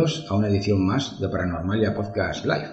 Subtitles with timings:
[0.00, 2.70] A una edición más de Paranormalia Podcast Live.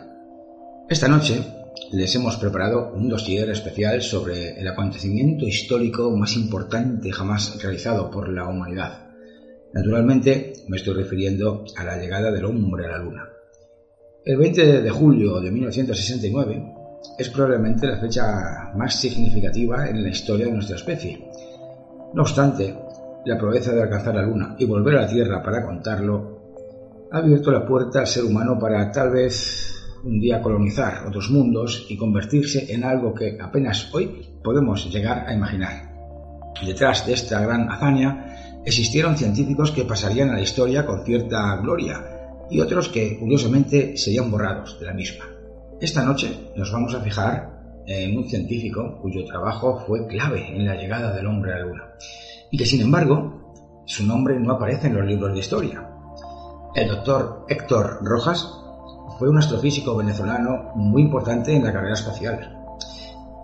[0.88, 1.44] Esta noche
[1.92, 8.30] les hemos preparado un dossier especial sobre el acontecimiento histórico más importante jamás realizado por
[8.30, 9.10] la humanidad.
[9.74, 13.28] Naturalmente me estoy refiriendo a la llegada del hombre a la Luna.
[14.24, 16.74] El 20 de julio de 1969
[17.20, 21.28] es probablemente la fecha más significativa en la historia de nuestra especie.
[22.14, 22.74] No obstante,
[23.26, 26.37] la proeza de alcanzar la Luna y volver a la Tierra para contarlo,
[27.12, 31.86] ha abierto la puerta al ser humano para tal vez un día colonizar otros mundos
[31.90, 35.94] y convertirse en algo que apenas hoy podemos llegar a imaginar.
[36.66, 42.04] Detrás de esta gran hazaña existieron científicos que pasarían a la historia con cierta gloria
[42.50, 45.26] y otros que curiosamente serían borrados de la misma.
[45.80, 50.76] Esta noche nos vamos a fijar en un científico cuyo trabajo fue clave en la
[50.76, 51.84] llegada del hombre a la Luna
[52.52, 53.54] y que sin embargo
[53.86, 55.97] su nombre no aparece en los libros de historia.
[56.78, 58.48] El doctor Héctor Rojas
[59.18, 62.56] fue un astrofísico venezolano muy importante en la carrera espacial.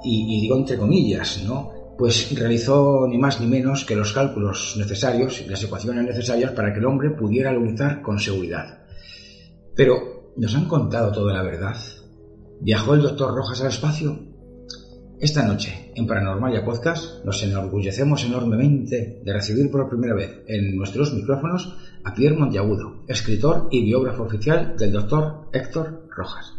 [0.03, 1.71] Y, digo entre comillas, ¿no?
[1.97, 6.71] Pues realizó ni más ni menos que los cálculos necesarios y las ecuaciones necesarias para
[6.71, 8.83] que el hombre pudiera lunizar con seguridad.
[9.75, 11.77] Pero, ¿nos han contado toda la verdad?
[12.61, 14.15] ¿Viajó el doctor Rojas al espacio?
[15.19, 21.13] Esta noche, en Paranormalia Podcast, nos enorgullecemos enormemente de recibir por primera vez en nuestros
[21.13, 26.53] micrófonos a Pierre Monteagudo, escritor y biógrafo oficial del doctor Héctor Rojas.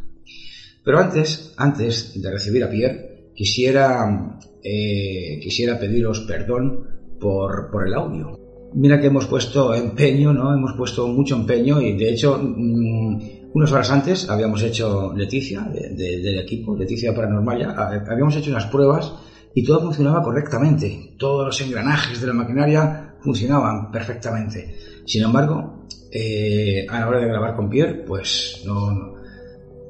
[0.85, 6.87] Pero antes, antes de recibir a Pierre, quisiera, eh, quisiera pediros perdón
[7.21, 8.39] por, por el audio.
[8.75, 10.53] Mira que hemos puesto empeño, ¿no?
[10.53, 16.39] Hemos puesto mucho empeño y de hecho mm, unas horas antes habíamos hecho Leticia, del
[16.41, 19.13] equipo, Leticia Paranormalia, habíamos hecho unas pruebas
[19.55, 21.15] y todo funcionaba correctamente.
[21.19, 24.75] Todos los engranajes de la maquinaria funcionaban perfectamente.
[25.07, 29.15] Sin embargo, eh, a la hora de grabar con Pierre, pues no,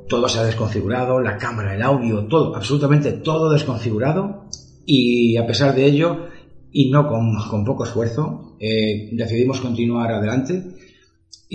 [0.08, 4.44] todo se ha desconfigurado, la cámara, el audio, todo, absolutamente todo desconfigurado.
[4.84, 6.26] Y a pesar de ello,
[6.70, 10.62] y no con, poco esfuerzo, eh, decidimos continuar adelante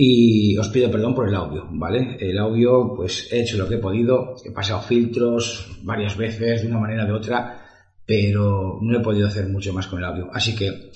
[0.02, 2.16] y os pido perdón por el audio, ¿vale?
[2.18, 6.68] El audio, pues he hecho lo que he podido, he pasado filtros varias veces de
[6.68, 7.66] una manera o de otra,
[8.06, 10.30] pero no he podido hacer mucho más con el audio.
[10.32, 10.90] Así que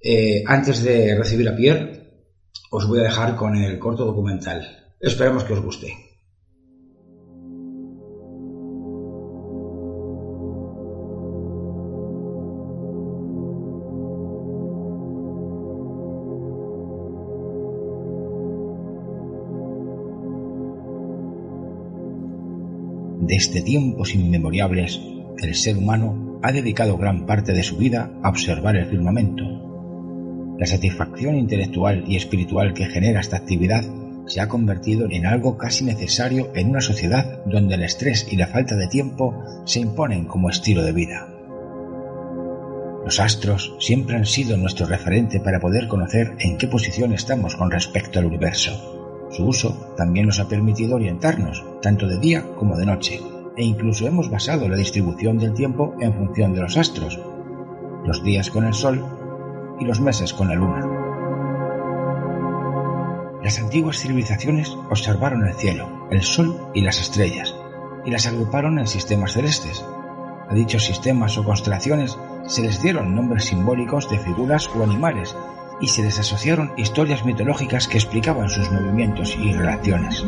[0.00, 2.12] eh, antes de recibir a Pierre,
[2.70, 4.92] os voy a dejar con el corto documental.
[5.00, 6.13] Esperemos que os guste.
[23.26, 25.00] Desde tiempos inmemoriales,
[25.38, 29.44] el ser humano ha dedicado gran parte de su vida a observar el firmamento.
[30.58, 33.82] La satisfacción intelectual y espiritual que genera esta actividad
[34.26, 38.46] se ha convertido en algo casi necesario en una sociedad donde el estrés y la
[38.46, 39.34] falta de tiempo
[39.64, 41.26] se imponen como estilo de vida.
[43.06, 47.70] Los astros siempre han sido nuestro referente para poder conocer en qué posición estamos con
[47.70, 48.93] respecto al universo.
[49.34, 53.20] Su uso también nos ha permitido orientarnos, tanto de día como de noche,
[53.56, 57.18] e incluso hemos basado la distribución del tiempo en función de los astros.
[58.04, 59.04] Los días con el Sol
[59.80, 60.88] y los meses con la luna.
[63.42, 67.56] Las antiguas civilizaciones observaron el cielo, el sol y las estrellas,
[68.04, 69.84] y las agruparon en sistemas celestes.
[70.48, 72.16] A dichos sistemas o constelaciones
[72.46, 75.34] se les dieron nombres simbólicos de figuras o animales
[75.84, 80.24] y se les asociaron historias mitológicas que explicaban sus movimientos y relaciones.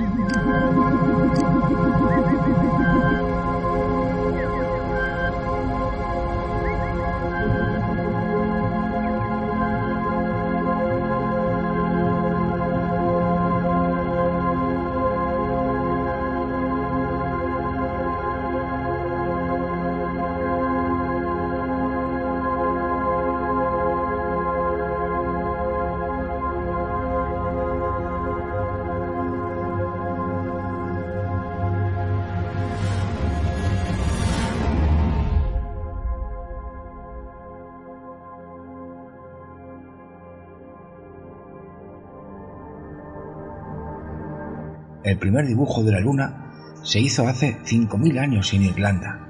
[45.06, 49.20] El primer dibujo de la luna se hizo hace 5.000 años en Irlanda.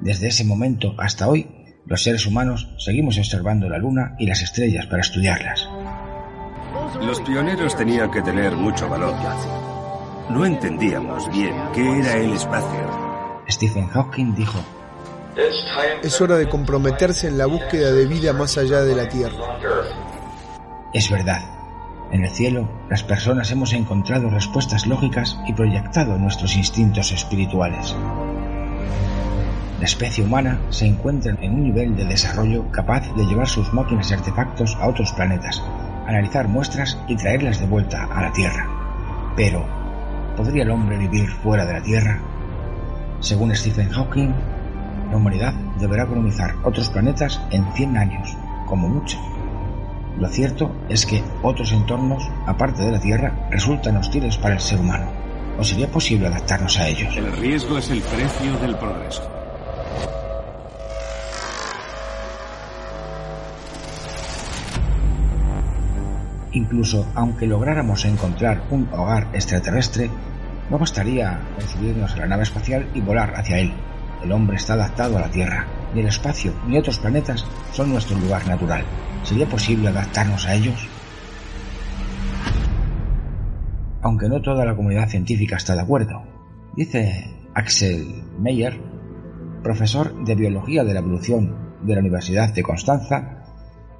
[0.00, 1.50] Desde ese momento hasta hoy,
[1.84, 5.68] los seres humanos seguimos observando la luna y las estrellas para estudiarlas.
[7.02, 9.16] Los pioneros tenían que tener mucho valor.
[10.30, 13.42] No entendíamos bien qué era el espacio.
[13.50, 14.60] Stephen Hawking dijo,
[16.04, 19.58] Es hora de comprometerse en la búsqueda de vida más allá de la Tierra.
[20.92, 21.53] es verdad,
[22.14, 27.96] en el cielo, las personas hemos encontrado respuestas lógicas y proyectado nuestros instintos espirituales.
[29.80, 34.10] La especie humana se encuentra en un nivel de desarrollo capaz de llevar sus máquinas
[34.10, 35.60] y artefactos a otros planetas,
[36.06, 38.68] analizar muestras y traerlas de vuelta a la Tierra.
[39.34, 39.66] Pero,
[40.36, 42.20] ¿podría el hombre vivir fuera de la Tierra?
[43.18, 44.32] Según Stephen Hawking,
[45.10, 49.18] la humanidad deberá colonizar otros planetas en 100 años, como mucho.
[50.18, 54.78] Lo cierto es que otros entornos, aparte de la Tierra, resultan hostiles para el ser
[54.78, 55.10] humano.
[55.58, 57.16] ¿O sería posible adaptarnos a ellos?
[57.16, 59.28] El riesgo es el precio del progreso.
[66.52, 70.08] Incluso aunque lográramos encontrar un hogar extraterrestre,
[70.70, 73.72] no bastaría con subirnos a la nave espacial y volar hacia él.
[74.22, 75.66] El hombre está adaptado a la Tierra.
[75.94, 78.84] Ni el espacio ni otros planetas son nuestro lugar natural.
[79.22, 80.88] ¿Sería posible adaptarnos a ellos?
[84.02, 86.22] Aunque no toda la comunidad científica está de acuerdo.
[86.76, 88.78] Dice Axel Meyer,
[89.62, 93.44] profesor de Biología de la Evolución de la Universidad de Constanza,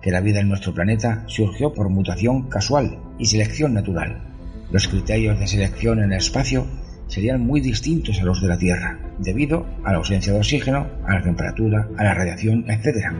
[0.03, 4.35] que la vida en nuestro planeta surgió por mutación casual y selección natural.
[4.71, 6.67] Los criterios de selección en el espacio
[7.07, 11.15] serían muy distintos a los de la Tierra, debido a la ausencia de oxígeno, a
[11.15, 13.13] la temperatura, a la radiación, etc.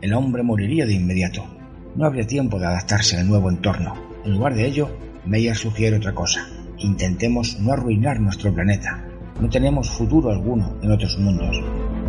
[0.00, 1.44] El hombre moriría de inmediato.
[1.94, 3.94] No habría tiempo de adaptarse al nuevo entorno.
[4.24, 4.90] En lugar de ello,
[5.24, 6.46] Meyer sugiere otra cosa.
[6.78, 9.04] Intentemos no arruinar nuestro planeta.
[9.40, 11.56] No tenemos futuro alguno en otros mundos.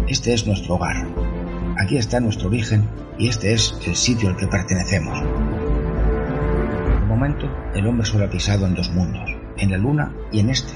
[0.07, 1.07] Este es nuestro hogar.
[1.77, 2.87] Aquí está nuestro origen
[3.17, 5.19] y este es el sitio al que pertenecemos.
[6.99, 10.49] De momento, el hombre solo ha pisado en dos mundos, en la Luna y en
[10.49, 10.73] este,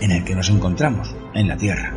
[0.00, 1.92] en el que nos encontramos, en la Tierra.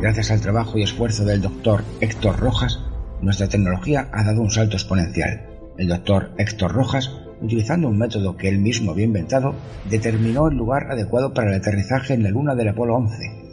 [0.00, 2.80] Gracias al trabajo y esfuerzo del doctor Héctor Rojas,
[3.20, 5.46] nuestra tecnología ha dado un salto exponencial.
[5.78, 7.10] El doctor Héctor Rojas,
[7.40, 9.54] utilizando un método que él mismo había inventado,
[9.88, 13.46] determinó el lugar adecuado para el aterrizaje en la Luna del Apolo 11.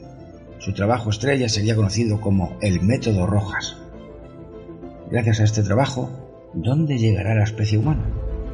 [0.60, 3.78] Su trabajo estrella sería conocido como el método Rojas.
[5.10, 6.10] Gracias a este trabajo,
[6.54, 8.04] ¿dónde llegará la especie humana?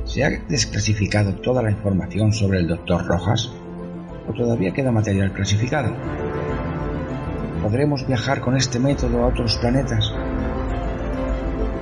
[0.09, 3.51] ¿Se ha desclasificado toda la información sobre el doctor Rojas?
[4.27, 5.95] ¿O todavía queda material clasificado?
[7.61, 10.11] ¿Podremos viajar con este método a otros planetas?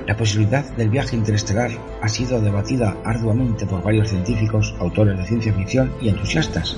[0.06, 1.70] La posibilidad del viaje interestelar
[2.02, 6.76] ha sido debatida arduamente por varios científicos, autores de ciencia ficción y entusiastas.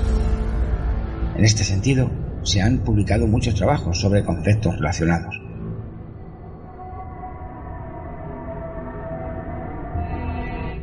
[1.37, 2.12] En este sentido,
[2.45, 5.50] se han publicado muchos trabajos sobre conceptos relacionados.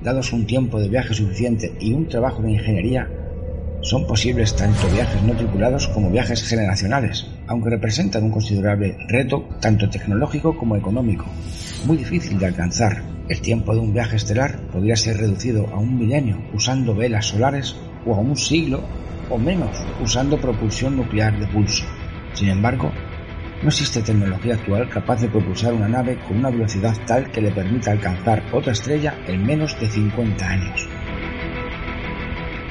[0.08, 3.10] Dados un tiempo de viaje suficiente y un trabajo de ingeniería,
[3.82, 9.90] son posibles tanto viajes no tripulados como viajes generacionales, aunque representan un considerable reto tanto
[9.90, 11.26] tecnológico como económico,
[11.86, 13.04] muy difícil de alcanzar.
[13.28, 17.76] El tiempo de un viaje estelar podría ser reducido a un milenio usando velas solares
[18.06, 18.80] o a un siglo
[19.30, 21.84] o menos usando propulsión nuclear de pulso.
[22.32, 22.94] Sin embargo,
[23.62, 27.52] no existe tecnología actual capaz de propulsar una nave con una velocidad tal que le
[27.52, 30.88] permita alcanzar otra estrella en menos de 50 años.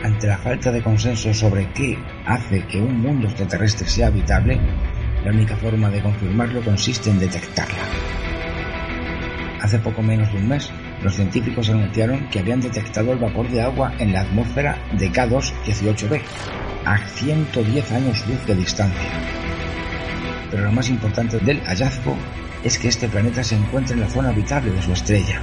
[0.04, 4.60] Ante la falta de consenso sobre qué hace que un mundo extraterrestre sea habitable,
[5.24, 7.82] la única forma de confirmarlo consiste en detectarla.
[9.60, 10.70] Hace poco menos de un mes,
[11.02, 15.52] los científicos anunciaron que habían detectado el vapor de agua en la atmósfera de K2
[15.64, 16.22] 18b,
[16.84, 19.10] a 110 años luz de distancia.
[20.56, 22.16] Pero lo más importante del hallazgo
[22.64, 25.38] es que este planeta se encuentra en la zona habitable de su estrella.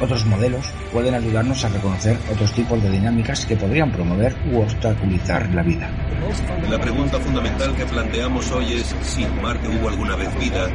[0.00, 5.52] Otros modelos pueden ayudarnos a reconocer otros tipos de dinámicas que podrían promover u obstaculizar
[5.52, 5.90] la vida.
[6.70, 10.68] La pregunta fundamental que planteamos hoy es si Marte hubo alguna vez vida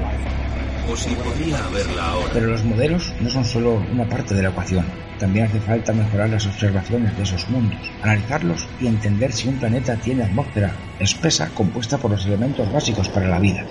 [2.34, 4.86] Pero los modelos no son solo una parte de la ecuación.
[5.20, 9.96] También hace falta mejorar las observaciones de esos mundos, analizarlos y entender si un planeta
[9.96, 13.64] tiene atmósfera espesa compuesta por los elementos básicos para la vida.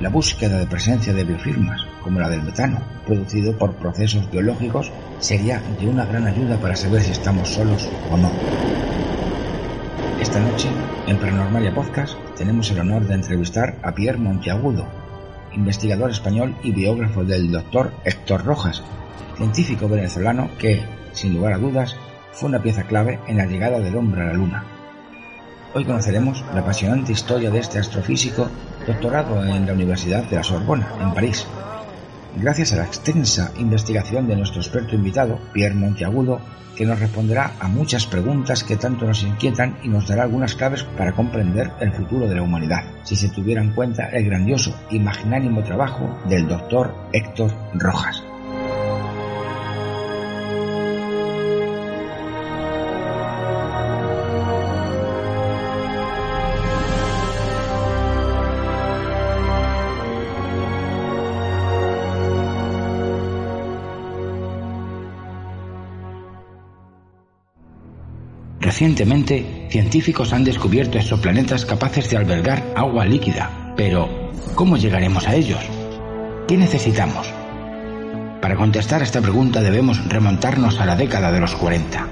[0.00, 5.60] La búsqueda de presencia de biofirmas, como la del metano, producido por procesos biológicos, sería
[5.80, 8.30] de una gran ayuda para saber si estamos solos o no.
[10.20, 10.68] Esta noche,
[11.06, 14.86] en Paranormalia Podcast, tenemos el honor de entrevistar a Pierre Monteagudo,
[15.54, 18.82] investigador español y biógrafo del doctor Héctor Rojas,
[19.36, 21.96] científico venezolano que, sin lugar a dudas,
[22.32, 24.64] fue una pieza clave en la llegada del hombre a la Luna.
[25.74, 28.48] Hoy conoceremos la apasionante historia de este astrofísico
[28.86, 31.46] doctorado en la Universidad de la Sorbona, en París.
[32.38, 36.40] Gracias a la extensa investigación de nuestro experto invitado, Pierre Monteagudo,
[36.76, 40.84] que nos responderá a muchas preguntas que tanto nos inquietan y nos dará algunas claves
[40.84, 45.00] para comprender el futuro de la humanidad, si se tuviera en cuenta el grandioso y
[45.00, 48.25] magnánimo trabajo del doctor Héctor Rojas.
[68.86, 75.58] Recientemente, científicos han descubierto exoplanetas capaces de albergar agua líquida, pero ¿cómo llegaremos a ellos?
[76.46, 77.26] ¿Qué necesitamos?
[78.40, 82.08] Para contestar a esta pregunta debemos remontarnos a la década de los 40.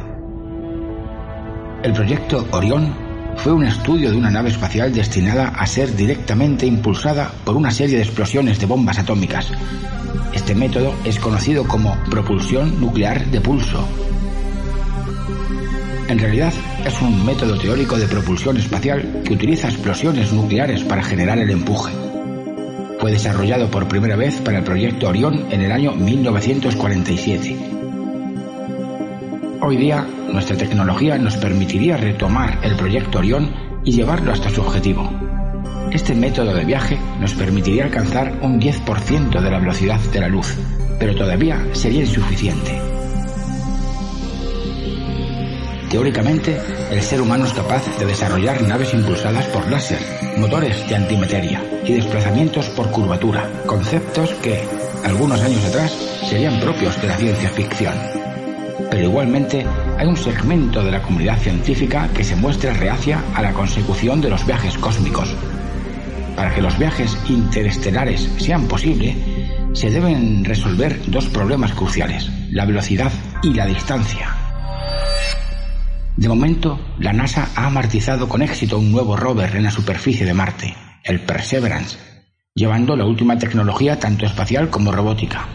[1.85, 2.93] El proyecto Orión
[3.37, 7.99] fue un estudio de una nave espacial destinada a ser directamente impulsada por una serie
[7.99, 9.47] de explosiones de bombas atómicas.
[10.33, 13.87] Este método es conocido como propulsión nuclear de pulso
[16.09, 16.53] en realidad
[16.85, 21.93] es un método teórico de propulsión espacial que utiliza explosiones nucleares para generar el empuje.
[23.01, 27.57] Fue desarrollado por primera vez para el proyecto Orión en el año 1947.
[29.61, 33.51] Hoy día, nuestra tecnología nos permitiría retomar el proyecto Orión
[33.85, 35.11] y llevarlo hasta su objetivo.
[35.91, 40.55] Este método de viaje nos permitiría alcanzar un 10% de la velocidad de la luz,
[40.99, 42.94] pero todavía sería insuficiente.
[45.95, 46.61] Teóricamente,
[46.91, 50.01] el ser humano es capaz de desarrollar naves impulsadas por láser,
[50.39, 54.61] motores de antimateria y desplazamientos por curvatura, conceptos que,
[55.05, 55.93] algunos años atrás,
[56.29, 57.95] serían propios de la ciencia ficción.
[58.91, 59.65] Pero igualmente,
[59.97, 64.31] hay un segmento de la comunidad científica que se muestra reacia a la consecución de
[64.31, 65.33] los viajes cósmicos.
[66.35, 69.15] Para que los viajes interestelares sean posibles,
[69.75, 73.13] se deben resolver dos problemas cruciales, la velocidad
[73.45, 74.44] y la distancia.
[76.17, 80.33] De momento, la NASA ha amortizado con éxito un nuevo rover en la superficie de
[80.33, 81.99] Marte, el Perseverance,
[82.55, 85.49] llevando la última tecnología tanto espacial como robótica.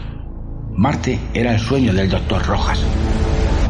[0.76, 2.44] Marte era el sueño del Dr.
[2.44, 2.84] Rojas.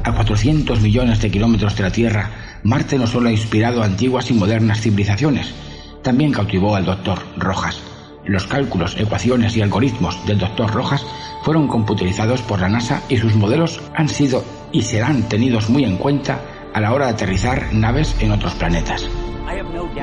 [0.03, 2.31] A 400 millones de kilómetros de la Tierra,
[2.65, 5.55] Marte no solo ha inspirado antiguas y modernas civilizaciones,
[6.03, 7.21] también cautivó al Dr.
[7.37, 7.81] Rojas.
[8.25, 10.73] Los cálculos, ecuaciones y algoritmos del Dr.
[10.73, 11.07] Rojas
[11.45, 15.97] fueron computerizados por la NASA y sus modelos han sido y serán tenidos muy en
[15.97, 16.41] cuenta
[16.73, 19.09] a la hora de aterrizar naves en otros planetas.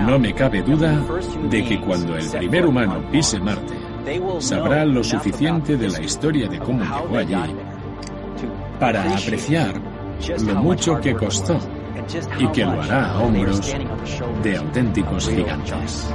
[0.02, 1.02] No me cabe duda
[1.50, 3.76] de que cuando el primer humano pise Marte,
[4.40, 7.56] sabrá lo suficiente de la historia de cómo llegó allí
[8.80, 9.74] para apreciar
[10.46, 11.58] lo mucho que costó
[12.40, 13.76] y que lo hará a hombros
[14.44, 16.14] de auténticos gigantes.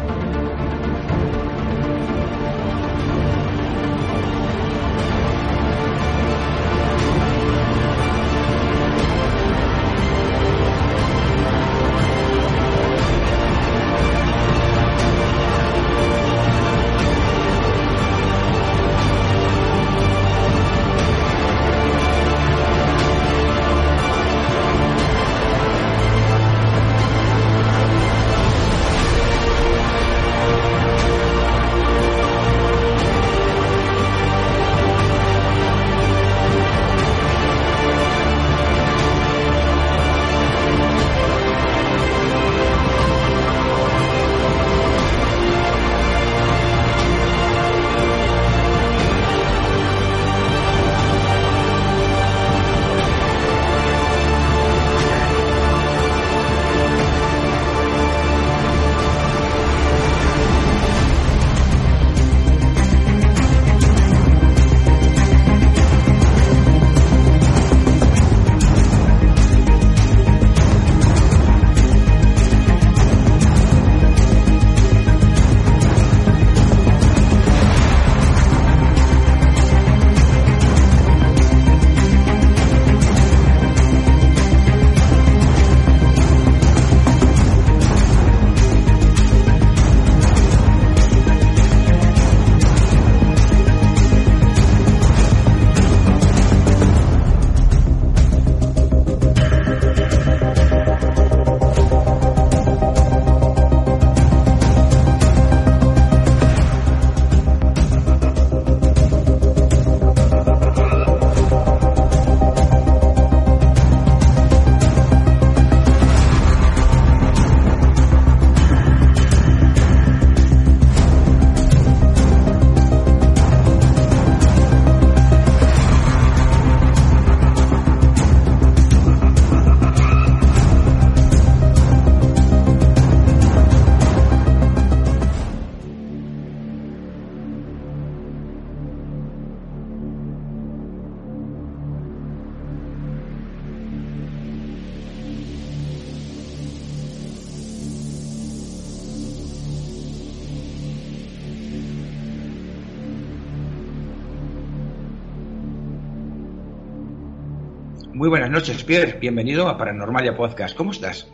[158.23, 159.19] Muy buenas noches, Pierre.
[159.19, 160.76] Bienvenido a Paranormalia Podcast.
[160.76, 161.26] ¿Cómo estás?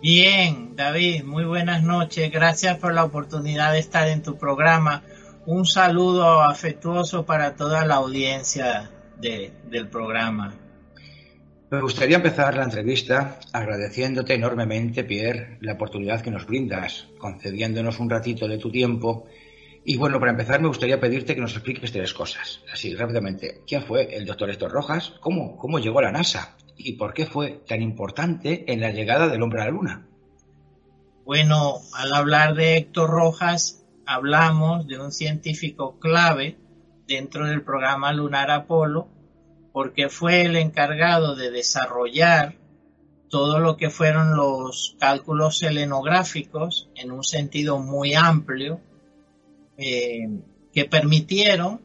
[0.00, 1.24] Bien, David.
[1.24, 2.32] Muy buenas noches.
[2.32, 5.02] Gracias por la oportunidad de estar en tu programa.
[5.44, 10.54] Un saludo afectuoso para toda la audiencia del programa.
[11.70, 18.08] Me gustaría empezar la entrevista agradeciéndote enormemente, Pierre, la oportunidad que nos brindas, concediéndonos un
[18.08, 19.26] ratito de tu tiempo
[19.88, 23.62] y bueno, para empezar me gustaría pedirte que nos expliques tres cosas, así rápidamente.
[23.64, 25.14] ¿Quién fue el doctor Héctor Rojas?
[25.20, 26.56] ¿Cómo, ¿Cómo llegó a la NASA?
[26.76, 30.08] ¿Y por qué fue tan importante en la llegada del hombre a la Luna?
[31.24, 36.58] Bueno, al hablar de Héctor Rojas, hablamos de un científico clave
[37.06, 39.06] dentro del programa Lunar Apolo,
[39.72, 42.56] porque fue el encargado de desarrollar
[43.30, 48.80] todo lo que fueron los cálculos selenográficos en un sentido muy amplio
[49.78, 50.28] eh,
[50.72, 51.80] que permitieron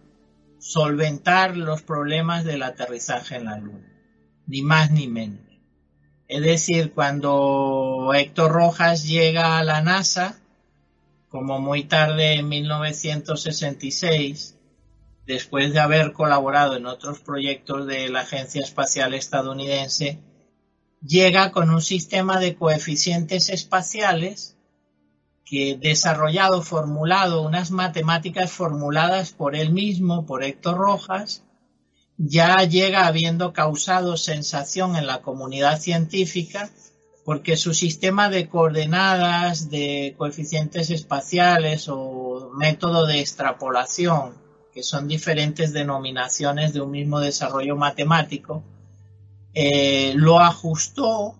[0.59, 3.91] solventar los problemas del aterrizaje en la Luna,
[4.47, 5.41] ni más ni menos.
[6.27, 10.39] Es decir, cuando Héctor Rojas llega a la NASA,
[11.27, 14.57] como muy tarde en 1966,
[15.25, 20.19] después de haber colaborado en otros proyectos de la Agencia Espacial Estadounidense,
[21.01, 24.57] llega con un sistema de coeficientes espaciales
[25.45, 31.43] que desarrollado, formulado, unas matemáticas formuladas por él mismo, por Héctor Rojas,
[32.17, 36.69] ya llega habiendo causado sensación en la comunidad científica
[37.23, 44.33] porque su sistema de coordenadas, de coeficientes espaciales o método de extrapolación,
[44.73, 48.63] que son diferentes denominaciones de un mismo desarrollo matemático,
[49.53, 51.35] eh, lo ajustó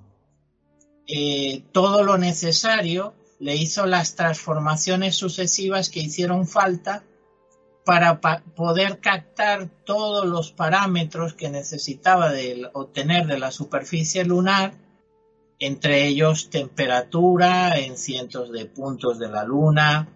[1.08, 7.04] eh, todo lo necesario le hizo las transformaciones sucesivas que hicieron falta
[7.84, 14.74] para poder captar todos los parámetros que necesitaba de obtener de la superficie lunar,
[15.58, 20.08] entre ellos temperatura en cientos de puntos de la luna,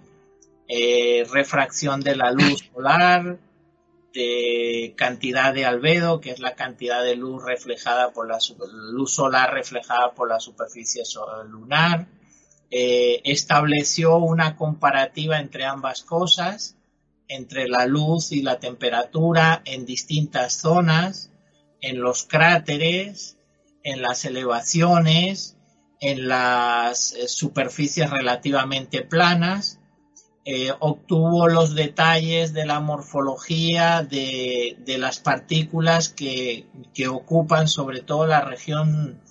[0.68, 3.40] eh, refracción de la luz solar,
[4.14, 8.38] de cantidad de albedo, que es la cantidad de luz reflejada por la
[8.92, 11.02] luz solar reflejada por la superficie
[11.50, 12.08] lunar,
[12.78, 16.76] eh, estableció una comparativa entre ambas cosas,
[17.30, 21.32] entre la luz y la temperatura en distintas zonas,
[21.80, 23.38] en los cráteres,
[23.84, 25.56] en las elevaciones,
[26.02, 29.80] en las eh, superficies relativamente planas,
[30.44, 38.28] eh, obtuvo los detalles de la morfología de, las partículas que, que, ocupan sobre todo
[38.28, 39.22] la región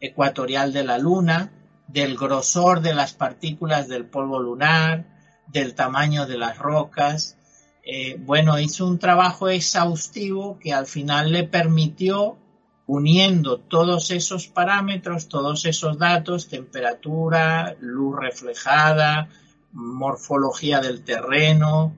[0.00, 1.52] ecuatorial de la Luna,
[1.86, 5.04] del grosor de las partículas del polvo lunar,
[5.46, 7.36] del tamaño de las rocas.
[7.84, 12.38] Eh, bueno, hizo un trabajo exhaustivo que al final le permitió,
[12.86, 19.28] uniendo todos esos parámetros, todos esos datos, temperatura, luz reflejada,
[19.72, 21.94] morfología del terreno,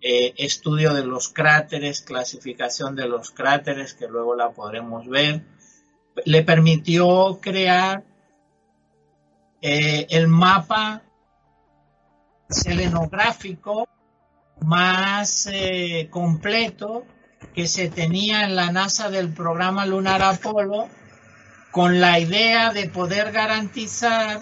[0.00, 5.44] eh, estudio de los cráteres, clasificación de los cráteres, que luego la podremos ver,
[6.24, 8.04] le permitió crear
[9.62, 11.02] eh, el mapa
[12.48, 13.86] selenográfico
[14.62, 17.04] más eh, completo
[17.54, 20.88] que se tenía en la NASA del programa lunar Apolo
[21.70, 24.40] con la idea de poder garantizar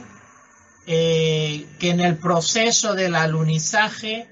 [0.86, 4.28] eh, que en el proceso del alunizaje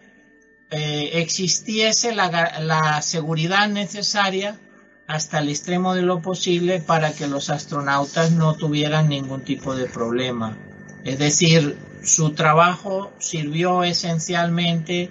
[0.68, 4.58] existiese la seguridad necesaria
[5.06, 9.86] hasta el extremo de lo posible para que los astronautas no tuvieran ningún tipo de
[9.86, 10.58] problema.
[11.06, 15.08] Es decir, su trabajo sirvió esencialmente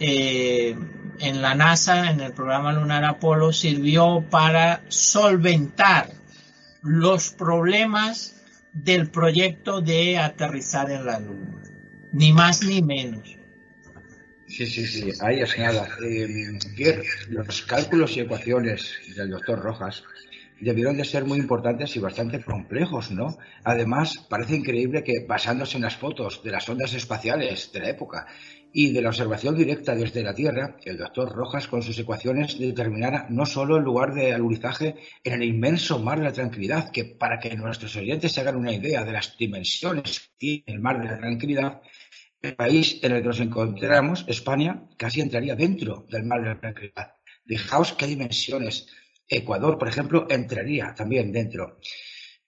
[0.00, 0.76] eh,
[1.20, 6.10] en la NASA, en el programa lunar Apolo, sirvió para solventar
[6.82, 8.34] los problemas
[8.72, 11.62] del proyecto de aterrizar en la Luna.
[12.12, 13.36] Ni más ni menos.
[14.48, 15.88] Sí, sí, sí, ahí es nada.
[16.04, 16.58] Eh,
[17.28, 20.02] los cálculos y ecuaciones del doctor Rojas
[20.60, 23.36] debieron de ser muy importantes y bastante complejos, ¿no?
[23.64, 28.26] Además, parece increíble que basándose en las fotos de las ondas espaciales de la época
[28.72, 33.26] y de la observación directa desde la Tierra, el doctor Rojas con sus ecuaciones determinara
[33.30, 37.38] no solo el lugar de alunizaje en el inmenso mar de la tranquilidad, que para
[37.38, 41.06] que nuestros oyentes se hagan una idea de las dimensiones que tiene el mar de
[41.06, 41.80] la tranquilidad,
[42.42, 46.60] el país en el que nos encontramos, España, casi entraría dentro del mar de la
[46.60, 47.12] tranquilidad.
[47.46, 48.88] Fijaos qué dimensiones
[49.28, 51.78] Ecuador, por ejemplo, entraría también dentro.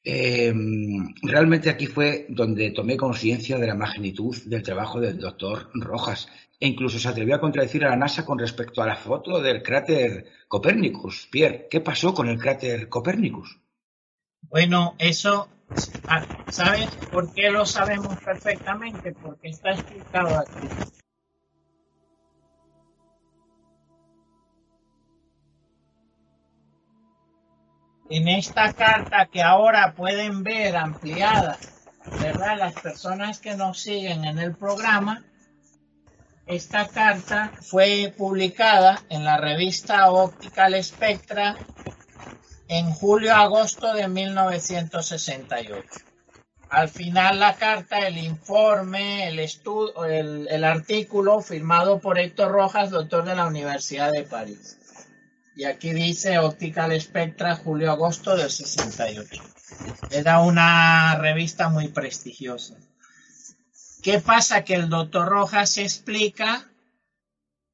[0.02, 6.28] Em, realmente aquí fue donde tomé conciencia de la magnitud del trabajo del doctor Rojas
[6.60, 9.62] e incluso se atrevió a contradecir a la NASA con respecto a la foto del
[9.62, 11.28] cráter Copérnicus.
[11.30, 13.58] Pierre, ¿qué pasó con el cráter Copérnicus?
[14.42, 15.48] Bueno, eso,
[16.06, 19.12] ah, ¿sabes por qué lo sabemos perfectamente?
[19.12, 20.68] Porque está explicado aquí.
[28.10, 31.58] En esta carta que ahora pueden ver ampliada,
[32.20, 32.56] ¿verdad?
[32.58, 35.24] Las personas que nos siguen en el programa,
[36.46, 41.56] esta carta fue publicada en la revista Optical Spectra
[42.68, 45.82] en julio-agosto de 1968.
[46.70, 52.88] Al final la carta, el informe, el, estudio, el, el artículo firmado por Héctor Rojas,
[52.88, 54.77] doctor de la Universidad de París.
[55.58, 59.42] Y aquí dice Optical Spectra, julio-agosto del 68.
[60.08, 62.76] Era una revista muy prestigiosa.
[64.00, 64.62] ¿Qué pasa?
[64.62, 66.70] Que el doctor Rojas explica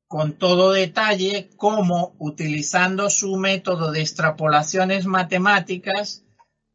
[0.07, 6.25] con todo detalle cómo, utilizando su método de extrapolaciones matemáticas,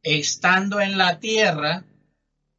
[0.04, 1.86] estando en la Tierra,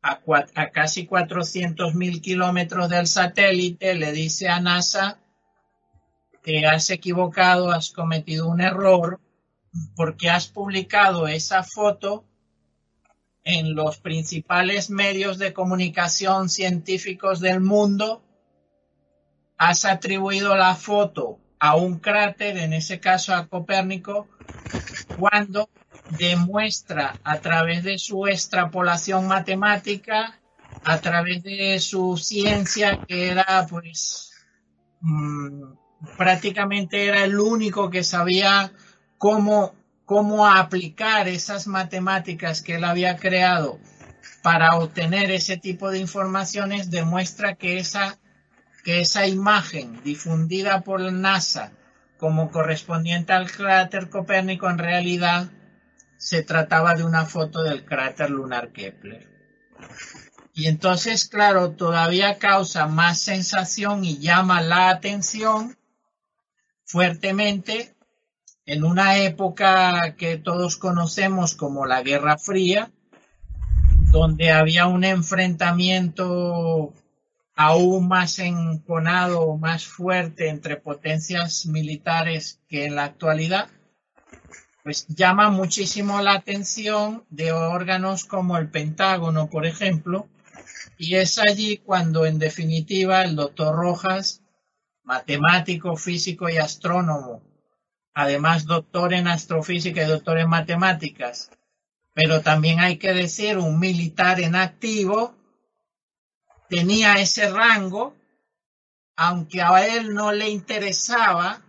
[0.02, 0.18] a,
[0.56, 5.19] a casi 400.000 kilómetros del satélite, le dice a NASA
[6.42, 9.20] que has equivocado, has cometido un error,
[9.94, 12.24] porque has publicado esa foto
[13.44, 18.22] en los principales medios de comunicación científicos del mundo,
[19.56, 24.28] has atribuido la foto a un cráter, en ese caso a Copérnico,
[25.18, 25.68] cuando
[26.18, 30.40] demuestra a través de su extrapolación matemática,
[30.84, 34.32] a través de su ciencia, que era pues
[35.00, 35.72] mmm,
[36.16, 38.72] prácticamente era el único que sabía
[39.18, 39.74] cómo
[40.10, 43.78] cómo aplicar esas matemáticas que él había creado
[44.42, 48.18] para obtener ese tipo de informaciones demuestra que esa,
[48.82, 51.70] que esa imagen difundida por NASA
[52.18, 55.48] como correspondiente al cráter Copérnico en realidad
[56.16, 59.28] se trataba de una foto del cráter lunar Kepler.
[60.54, 65.76] Y entonces, claro, todavía causa más sensación y llama la atención
[66.90, 67.94] fuertemente
[68.66, 72.90] en una época que todos conocemos como la Guerra Fría,
[74.10, 76.92] donde había un enfrentamiento
[77.54, 83.68] aún más enconado, más fuerte entre potencias militares que en la actualidad,
[84.82, 90.26] pues llama muchísimo la atención de órganos como el Pentágono, por ejemplo,
[90.98, 94.42] y es allí cuando en definitiva el doctor Rojas,
[95.10, 97.42] matemático, físico y astrónomo,
[98.14, 101.50] además doctor en astrofísica y doctor en matemáticas,
[102.14, 105.34] pero también hay que decir un militar en activo,
[106.68, 108.14] tenía ese rango,
[109.16, 111.60] aunque a él no le interesaba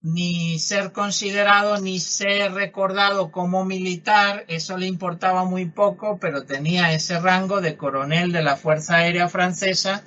[0.00, 6.92] ni ser considerado ni ser recordado como militar, eso le importaba muy poco, pero tenía
[6.92, 10.04] ese rango de coronel de la Fuerza Aérea Francesa,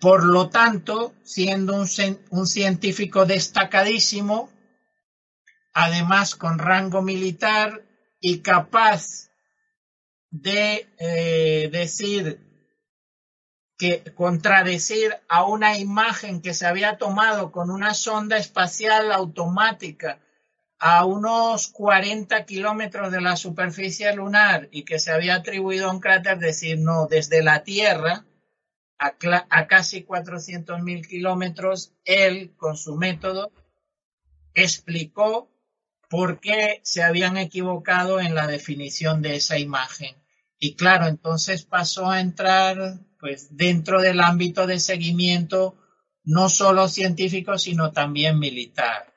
[0.00, 1.88] por lo tanto, siendo un,
[2.30, 4.50] un científico destacadísimo,
[5.72, 7.82] además con rango militar
[8.20, 9.30] y capaz
[10.30, 12.40] de eh, decir
[13.76, 20.20] que contradecir a una imagen que se había tomado con una sonda espacial automática
[20.78, 26.00] a unos 40 kilómetros de la superficie lunar y que se había atribuido a un
[26.00, 28.24] cráter, decir no, desde la Tierra
[28.98, 29.14] a,
[29.50, 33.52] a casi 400 mil kilómetros, él con su método
[34.54, 35.50] explicó
[36.08, 40.14] por qué se habían equivocado en la definición de esa imagen.
[40.58, 45.76] Y claro, entonces pasó a entrar pues dentro del ámbito de seguimiento
[46.24, 49.12] no solo científico, sino también militar.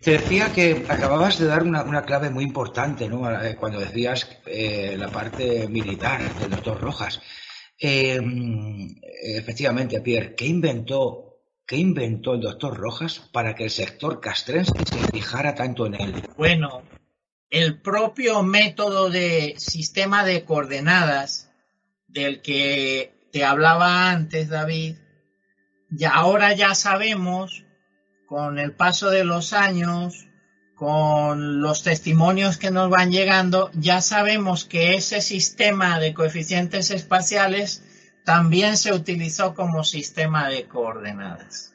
[0.00, 3.22] Te decía que acababas de dar una, una clave muy importante, ¿no?
[3.58, 7.20] Cuando decías eh, la parte militar del doctor Rojas.
[7.80, 8.20] Eh,
[9.22, 11.30] efectivamente, Pierre, ¿qué inventó
[11.70, 16.28] ¿Qué inventó el doctor Rojas para que el sector castrense se fijara tanto en él?
[16.36, 16.82] Bueno,
[17.48, 21.52] el propio método de sistema de coordenadas
[22.08, 24.96] del que te hablaba antes, David,
[25.90, 27.64] ya ahora ya sabemos,
[28.26, 30.26] con el paso de los años,
[30.80, 37.84] con los testimonios que nos van llegando, ya sabemos que ese sistema de coeficientes espaciales
[38.24, 41.74] también se utilizó como sistema de coordenadas.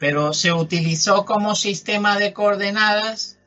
[0.00, 3.38] Pero se utilizó como sistema de coordenadas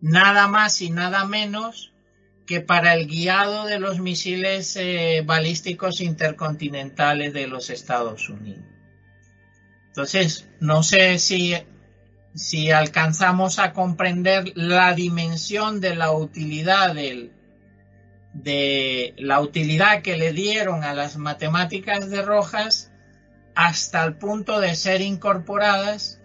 [0.00, 1.92] nada más y nada menos
[2.46, 8.64] que para el guiado de los misiles eh, balísticos intercontinentales de los Estados Unidos.
[9.88, 11.54] Entonces, no sé si,
[12.34, 17.32] si alcanzamos a comprender la dimensión de la utilidad de
[19.18, 22.90] la utilidad que le dieron a las matemáticas de Rojas
[23.54, 26.20] hasta el punto de ser incorporadas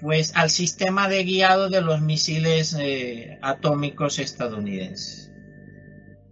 [0.00, 5.30] pues al sistema de guiado de los misiles eh, atómicos estadounidenses.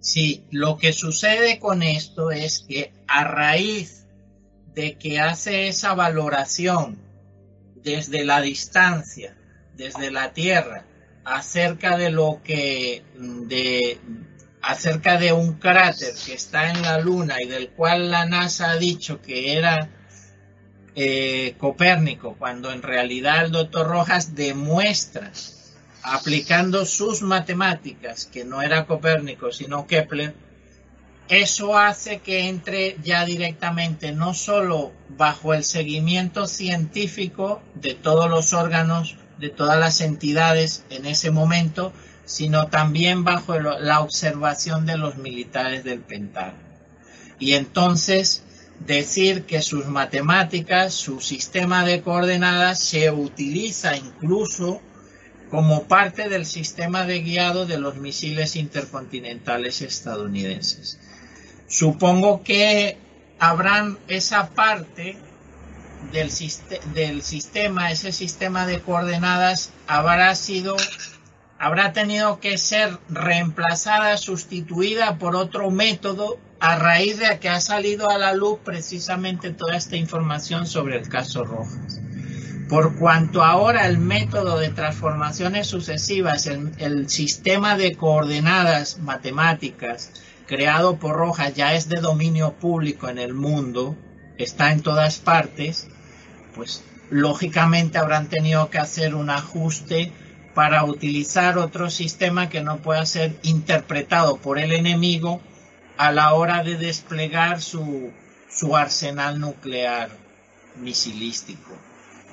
[0.01, 4.07] Sí, lo que sucede con esto es que a raíz
[4.75, 6.99] de que hace esa valoración
[7.83, 9.35] desde la distancia,
[9.77, 10.85] desde la Tierra,
[11.25, 13.99] acerca de lo que de
[14.61, 18.77] acerca de un cráter que está en la Luna y del cual la NASA ha
[18.77, 19.89] dicho que era
[20.95, 25.33] eh, Copérnico, cuando en realidad el doctor Rojas demuestra,
[26.03, 30.35] aplicando sus matemáticas, que no era Copérnico, sino Kepler,
[31.29, 38.53] eso hace que entre ya directamente no solo bajo el seguimiento científico de todos los
[38.53, 41.93] órganos, de todas las entidades en ese momento,
[42.25, 46.59] sino también bajo la observación de los militares del Pentágono.
[47.39, 48.45] Y entonces
[48.87, 54.81] decir que sus matemáticas, su sistema de coordenadas se utiliza incluso
[55.51, 60.99] como parte del sistema de guiado de los misiles intercontinentales estadounidenses.
[61.73, 62.99] Supongo que
[63.39, 65.17] habrán esa parte
[66.13, 70.77] del, sistema, ese sistema de coordenadas habrá sido
[71.59, 78.11] habrá tenido que ser reemplazada, sustituida por otro método a raíz de que ha salido
[78.11, 82.03] a la luz precisamente toda esta información sobre el caso Rojas.
[82.69, 90.11] Por cuanto ahora el método de transformaciones sucesivas, el, sistema de coordenadas matemáticas
[90.47, 93.97] creado por Rojas ya es de dominio público en el mundo,
[94.39, 95.89] está en todas partes,
[96.55, 100.13] pues lógicamente habrán tenido que hacer un ajuste
[100.55, 105.41] para utilizar otro sistema que no pueda ser interpretado por el enemigo
[105.97, 108.11] a la hora de desplegar su,
[108.51, 110.11] su arsenal nuclear
[110.77, 111.77] misilístico.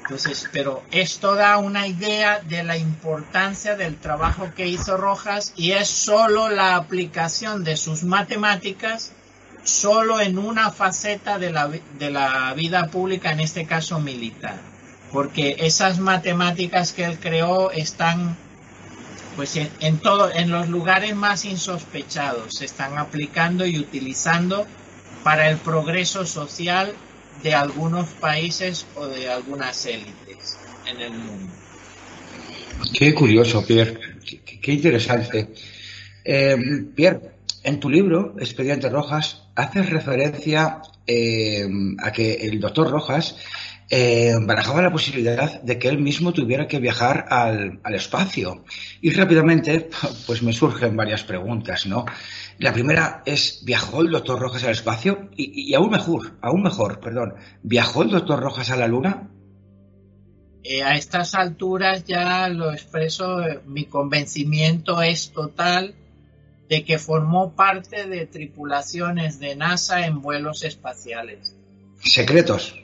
[0.10, 5.74] Entonces, pero esto da una idea de la importancia del trabajo que hizo Rojas y
[5.74, 9.12] es solo la aplicación de sus matemáticas
[9.64, 11.70] solo en una faceta de la,
[12.00, 14.60] de la vida pública, en este caso militar.
[15.12, 18.36] Porque esas matemáticas que él creó están
[19.36, 24.66] pues en, todo, en los lugares más insospechados se están aplicando y utilizando
[25.24, 26.96] para el progreso social
[27.44, 31.54] de algunos países o de algunas élites en el mundo.
[32.94, 34.00] Qué curioso, Pierre,
[34.62, 35.50] qué, interesante.
[36.24, 36.58] Eh,
[36.96, 37.32] Pierre,
[37.64, 41.68] en tu libro, Expedientes Rojas, haces referencia eh,
[42.00, 43.36] a que el doctor Rojas
[43.92, 48.64] eh, barajaba la posibilidad de que él mismo tuviera que viajar al, espacio.
[49.02, 49.90] Y rápidamente,
[50.28, 52.06] pues me surgen varias preguntas, ¿no?
[52.60, 55.30] La primera es, ¿viajó el doctor Rojas al espacio?
[55.38, 59.30] Y, aún mejor, aún mejor, perdón, ¿viajó el doctor Rojas a la Luna?
[60.64, 65.96] Eh, a estas alturas ya lo expreso, eh, mi convencimiento es total
[66.68, 71.56] de que formó parte de tripulaciones de NASA en vuelos espaciales.
[72.04, 72.76] ¿Secretos?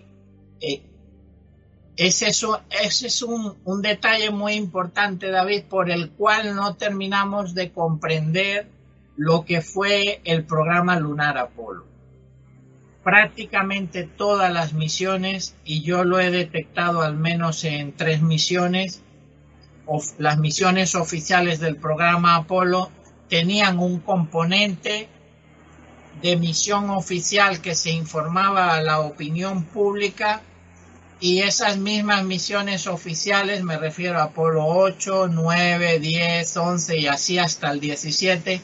[1.98, 8.75] Ese es, un, un, detalle muy importante, David, por el cual no terminamos de comprender
[9.16, 11.86] lo que fue el programa Lunar Apolo.
[13.04, 19.02] Prácticamente todas las misiones, y yo lo he detectado al menos en tres misiones,
[20.18, 22.90] las misiones oficiales del programa Apolo
[23.30, 25.08] tenían un componente
[26.22, 30.42] de misión oficial que se informaba a la opinión pública
[31.20, 37.38] y esas mismas misiones oficiales, me refiero a Apolo 8, 9, 10, 11 y así
[37.38, 38.62] hasta el 17,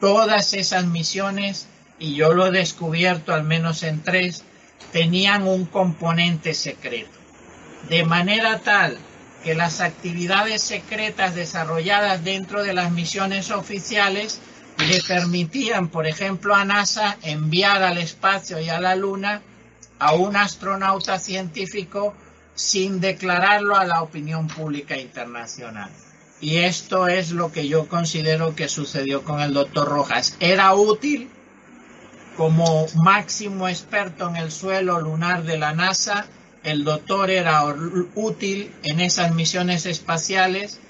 [0.00, 1.66] todas esas misiones,
[1.98, 4.44] y yo lo he descubierto al menos en tres,
[4.92, 7.18] tenían un componente secreto.
[7.88, 8.98] De manera tal
[9.44, 14.40] que las actividades secretas desarrolladas dentro de las misiones oficiales
[14.78, 19.42] le permitían, por ejemplo, a NASA enviar al espacio y a la Luna
[19.98, 22.14] a un astronauta científico
[22.54, 25.90] sin declararlo a la opinión pública internacional.
[26.40, 30.36] Y esto es lo que yo considero que sucedió con el doctor Rojas.
[30.40, 31.28] Era útil
[32.36, 36.26] como máximo experto en el suelo lunar de la NASA.
[36.62, 37.62] El doctor era
[38.14, 40.80] útil en esas misiones espaciales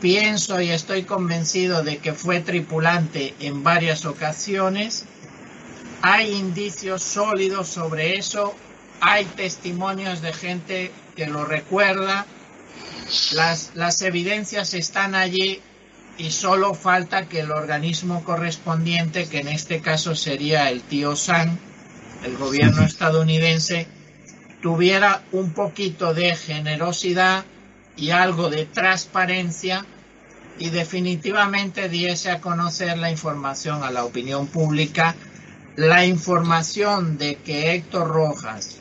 [0.00, 5.04] pienso y estoy convencido de que fue tripulante en varias ocasiones.
[6.02, 8.54] Hay indicios sólidos sobre eso,
[9.00, 12.26] hay testimonios de gente que lo recuerda,
[13.32, 15.60] las, las evidencias están allí
[16.18, 21.58] y solo falta que el organismo correspondiente, que en este caso sería el tío San,
[22.24, 23.86] el gobierno estadounidense,
[24.60, 27.44] tuviera un poquito de generosidad
[27.96, 29.86] y algo de transparencia
[30.58, 35.14] y definitivamente diese a conocer la información a la opinión pública,
[35.76, 38.79] la información de que Héctor Rojas,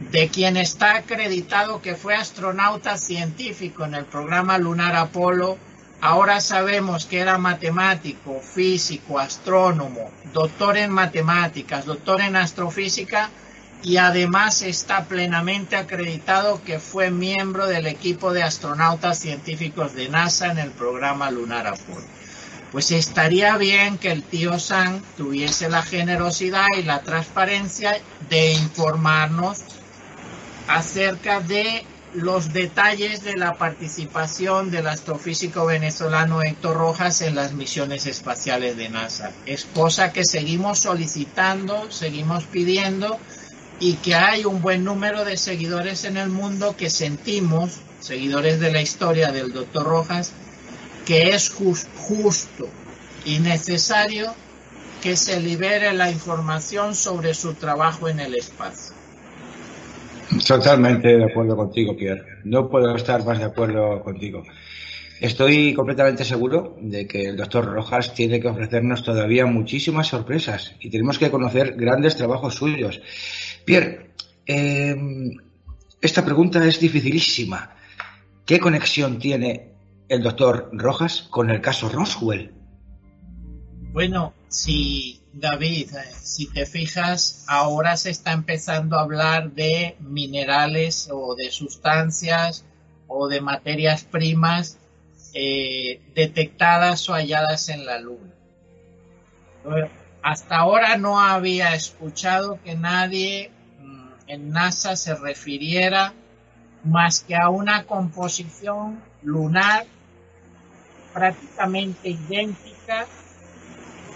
[0.00, 5.58] de quien está acreditado que fue astronauta científico en el programa lunar Apolo,
[6.00, 13.30] ahora sabemos que era matemático, físico, astrónomo, doctor en matemáticas, doctor en astrofísica,
[13.82, 20.52] y además está plenamente acreditado que fue miembro del equipo de astronautas científicos de NASA
[20.52, 22.06] en el programa lunar Apolo.
[22.70, 28.00] Pues estaría bien que el tío Sam tuviese la generosidad y la transparencia
[28.30, 29.62] de informarnos
[30.66, 38.06] acerca de los detalles de la participación del astrofísico venezolano Héctor Rojas en las misiones
[38.06, 39.32] espaciales de NASA.
[39.46, 43.18] Es cosa que seguimos solicitando, seguimos pidiendo
[43.80, 48.72] y que hay un buen número de seguidores en el mundo que sentimos, seguidores de
[48.72, 50.32] la historia del doctor Rojas,
[51.06, 52.68] que es justo
[53.24, 54.34] y necesario
[55.00, 59.01] que se libere la información sobre su trabajo en el espacio.
[60.46, 62.40] Totalmente de acuerdo contigo, Pierre.
[62.44, 64.42] No puedo estar más de acuerdo contigo.
[65.20, 70.90] Estoy completamente seguro de que el doctor Rojas tiene que ofrecernos todavía muchísimas sorpresas y
[70.90, 73.00] tenemos que conocer grandes trabajos suyos.
[73.64, 74.10] Pierre,
[74.46, 74.96] eh,
[76.00, 77.76] esta pregunta es dificilísima.
[78.44, 79.74] ¿Qué conexión tiene
[80.08, 82.52] el doctor Rojas con el caso Roswell?
[83.92, 91.08] Bueno, si David, eh, si te fijas, ahora se está empezando a hablar de minerales
[91.10, 92.64] o de sustancias
[93.08, 94.78] o de materias primas
[95.32, 98.30] eh, detectadas o halladas en la Luna.
[100.22, 106.12] Hasta ahora no había escuchado que nadie mm, en NASA se refiriera
[106.84, 109.86] más que a una composición lunar
[111.14, 113.06] prácticamente idéntica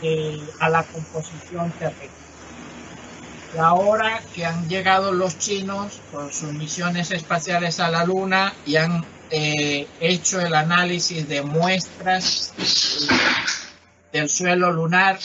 [0.02, 2.10] eh, a la composición terrestre.
[3.54, 8.76] Y ahora que han llegado los chinos con sus misiones espaciales a la Luna y
[8.76, 12.52] han eh, hecho el análisis de muestras
[14.12, 15.18] del suelo lunar,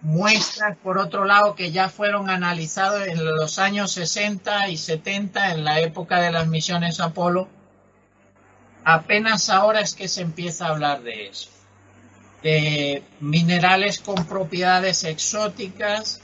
[0.00, 5.64] muestras por otro lado que ya fueron analizados en los años 60 y 70 en
[5.64, 7.48] la época de las misiones Apolo,
[8.84, 11.50] apenas ahora es que se empieza a hablar de eso,
[12.42, 16.20] de minerales con propiedades exóticas,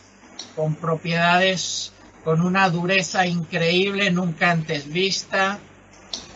[0.56, 1.92] con propiedades
[2.24, 5.58] con una dureza increíble, nunca antes vista,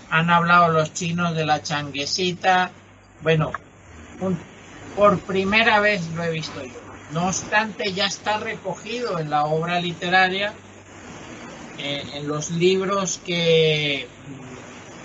[0.09, 2.71] han hablado los chinos de la changuesita.
[3.21, 3.53] Bueno,
[4.97, 6.81] por primera vez lo he visto yo.
[7.13, 10.55] No obstante, ya está recogido en la obra literaria,
[11.79, 14.09] eh, en los libros que,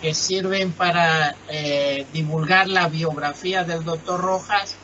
[0.01, 4.75] que sirven para eh, divulgar la biografía del doctor Rojas,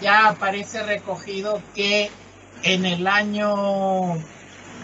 [0.00, 2.10] ya aparece recogido que
[2.62, 4.14] en el año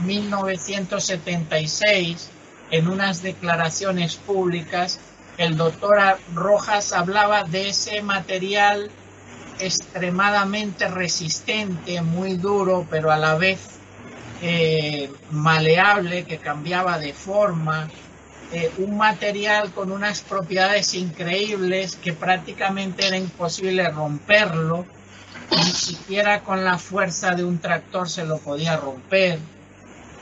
[0.05, 2.31] 1976
[2.71, 5.01] en unas declaraciones públicas,
[5.39, 8.91] el doctor Rojas hablaba de ese material
[9.59, 13.79] extremadamente resistente, muy duro, pero a la vez
[14.43, 17.89] eh, maleable, que cambiaba de forma,
[18.51, 24.87] eh, un material con unas propiedades increíbles que prácticamente era imposible romperlo,
[25.51, 29.39] ni siquiera con la fuerza de un tractor se lo podía romper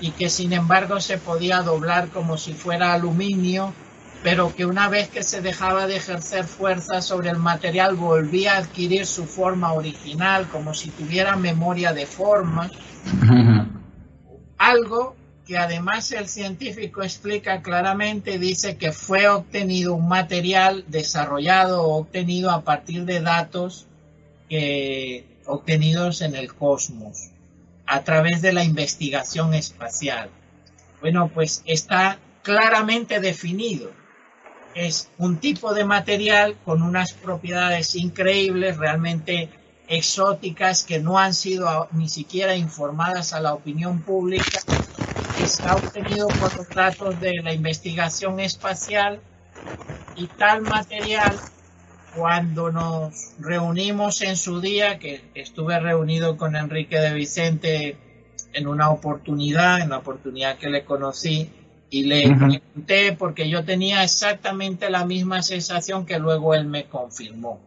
[0.00, 3.72] y que sin embargo se podía doblar como si fuera aluminio,
[4.24, 8.58] pero que una vez que se dejaba de ejercer fuerza sobre el material volvía a
[8.58, 12.70] adquirir su forma original, como si tuviera memoria de forma.
[14.58, 15.14] Algo
[15.46, 22.50] que además el científico explica claramente, dice que fue obtenido un material desarrollado o obtenido
[22.50, 23.86] a partir de datos
[25.46, 27.30] obtenidos en el cosmos
[27.86, 30.30] a través de la investigación espacial.
[31.00, 33.92] Bueno, pues está claramente definido.
[34.74, 39.48] Es un tipo de material con unas propiedades increíbles, realmente
[39.88, 44.60] exóticas, que no han sido ni siquiera informadas a la opinión pública,
[45.66, 49.20] ha obtenido por los datos de la investigación espacial
[50.16, 51.36] y tal material
[52.16, 57.96] cuando nos reunimos en su día, que estuve reunido con Enrique de Vicente
[58.52, 61.50] en una oportunidad, en la oportunidad que le conocí,
[61.90, 67.60] y le pregunté porque yo tenía exactamente la misma sensación que luego él me confirmó.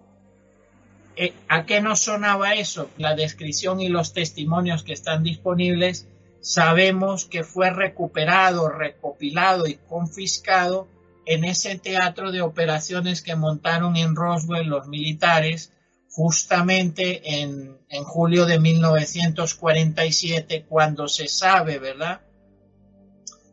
[1.15, 2.89] Eh, ¿A qué nos sonaba eso?
[2.97, 6.07] La descripción y los testimonios que están disponibles,
[6.41, 10.87] sabemos que fue recuperado, recopilado y confiscado
[11.25, 15.71] en ese teatro de operaciones que montaron en Roswell los militares
[16.09, 22.21] justamente en, en julio de 1947, cuando se sabe, ¿verdad?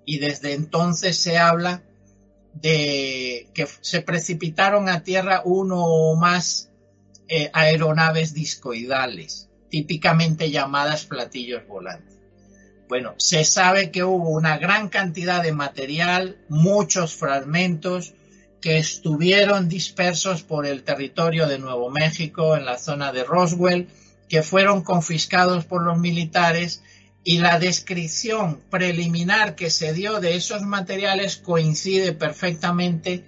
[0.04, 1.82] Y desde entonces se habla
[2.54, 6.70] de que se precipitaron a tierra uno o más
[7.28, 12.15] eh, aeronaves discoidales, típicamente llamadas platillos volantes.
[12.88, 18.14] Bueno, se sabe que hubo una gran cantidad de material, muchos fragmentos
[18.60, 23.88] que estuvieron dispersos por el territorio de Nuevo México, en la zona de Roswell,
[24.28, 26.82] que fueron confiscados por los militares
[27.24, 33.24] y la descripción preliminar que se dio de esos materiales coincide perfectamente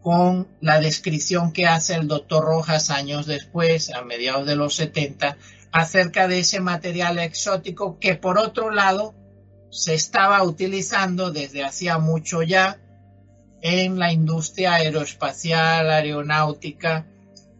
[0.00, 5.36] con la descripción que hace el doctor Rojas años después, a mediados de los 70,
[5.72, 9.14] acerca de ese material exótico que por otro lado
[9.70, 12.78] se estaba utilizando desde hacía mucho ya
[13.62, 17.06] en la industria aeroespacial, aeronáutica,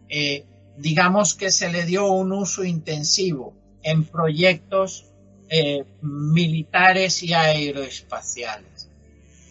[0.09, 0.45] eh,
[0.77, 5.11] digamos que se le dio un uso intensivo en proyectos
[5.49, 8.89] eh, militares y aeroespaciales.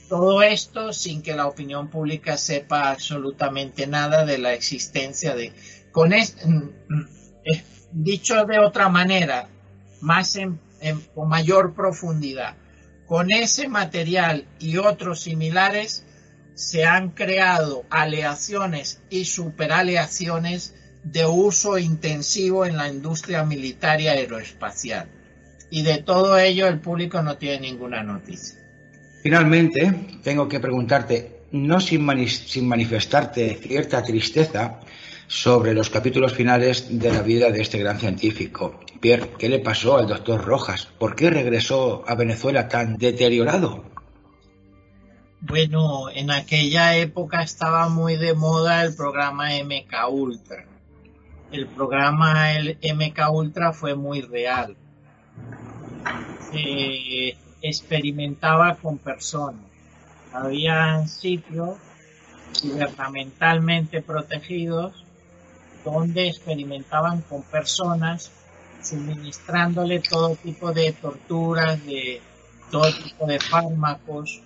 [0.09, 5.53] Todo esto sin que la opinión pública sepa absolutamente nada de la existencia de...
[5.91, 6.45] Con este,
[7.93, 9.49] dicho de otra manera,
[10.01, 10.59] más en,
[11.15, 12.57] con mayor profundidad,
[13.07, 16.05] con ese material y otros similares
[16.55, 20.75] se han creado aleaciones y superaleaciones
[21.05, 25.09] de uso intensivo en la industria militar y aeroespacial.
[25.71, 28.59] Y de todo ello el público no tiene ninguna noticia.
[29.23, 34.81] Finalmente, tengo que preguntarte, no sin, sin manifestarte cierta tristeza,
[35.33, 38.79] sobre los capítulos finales de la vida de este gran científico.
[39.01, 40.91] Pierre, ¿qué le pasó al doctor Rojas?
[40.99, 43.83] ¿Por qué regresó a Venezuela tan deteriorado?
[45.41, 50.67] Bueno, en aquella época estaba muy de moda el programa MK Ultra.
[51.51, 54.77] El programa el MK Ultra fue muy real.
[56.51, 59.65] Se experimentaba con personas.
[60.31, 61.79] Había sitios
[62.63, 65.02] gubernamentalmente protegidos
[65.85, 68.31] donde experimentaban con personas
[68.83, 72.21] suministrándole todo tipo de torturas, de
[72.71, 74.41] todo tipo de fármacos.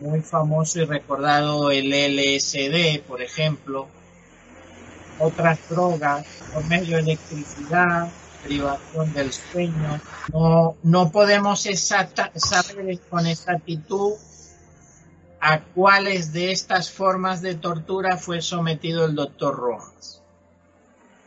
[0.00, 3.86] Muy famoso y recordado el LSD, por ejemplo.
[5.18, 8.08] Otras drogas, por medio de electricidad,
[8.42, 10.00] privación del sueño.
[10.32, 14.14] No, no podemos saber con exactitud
[15.40, 20.19] a cuáles de estas formas de tortura fue sometido el doctor Rojas.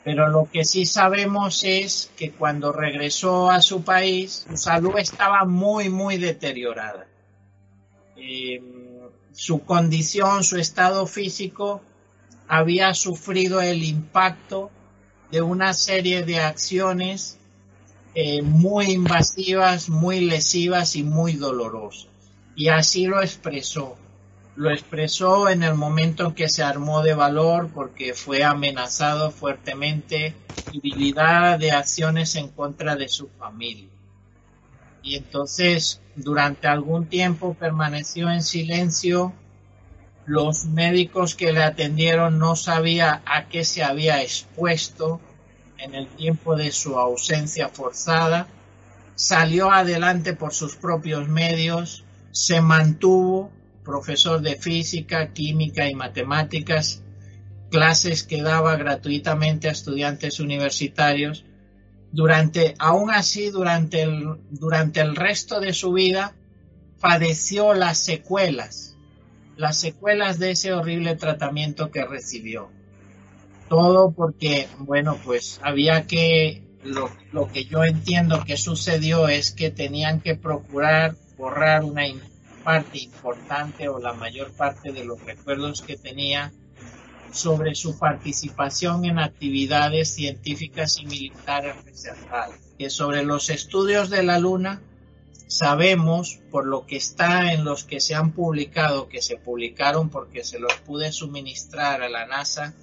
[0.04, 5.46] Pero lo que sí sabemos es que cuando regresó a su país, su salud estaba
[5.46, 7.08] muy, muy deteriorada.
[8.18, 8.62] Eh,
[9.32, 11.82] su condición, su estado físico
[12.48, 14.70] había sufrido el impacto
[15.32, 17.40] de una serie de acciones
[18.14, 22.10] eh, muy invasivas, muy lesivas y muy dolorosas.
[22.56, 23.98] Y así lo expresó
[24.56, 30.36] lo expresó en el momento en que se armó de valor porque fue amenazado fuertemente
[30.72, 33.90] debilidad de acciones en contra de su familia.
[35.02, 39.34] Y entonces durante algún tiempo permaneció en silencio.
[40.26, 45.20] Los médicos que le atendieron no sabía a qué se había expuesto
[45.78, 48.48] en el tiempo de su ausencia forzada.
[49.16, 53.52] Salió adelante por sus propios medios, se mantuvo
[53.84, 57.04] profesor de física, química y matemáticas,
[57.70, 61.46] clases que daba gratuitamente a estudiantes universitarios.
[62.12, 66.34] Durante, aún así, durante el, durante el resto de su vida,
[67.00, 68.96] padeció las secuelas,
[69.58, 72.70] las secuelas de ese horrible tratamiento que recibió.
[73.68, 79.72] Todo porque, bueno, pues había que, lo, lo que yo entiendo que sucedió es que
[79.72, 82.08] tenían que procurar borrar una
[82.64, 86.52] parte importante o la mayor parte de los recuerdos que tenía
[87.32, 92.60] sobre su participación en actividades científicas y militares reservadas.
[92.78, 94.82] Que sobre los estudios de la Luna
[95.48, 100.44] sabemos, por lo que está en los que se han publicado, que se publicaron porque
[100.44, 102.74] se los pude suministrar a la NASA,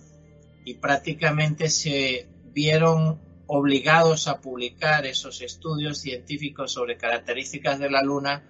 [0.64, 8.44] y prácticamente se vieron obligados a publicar esos estudios científicos sobre características de la Luna.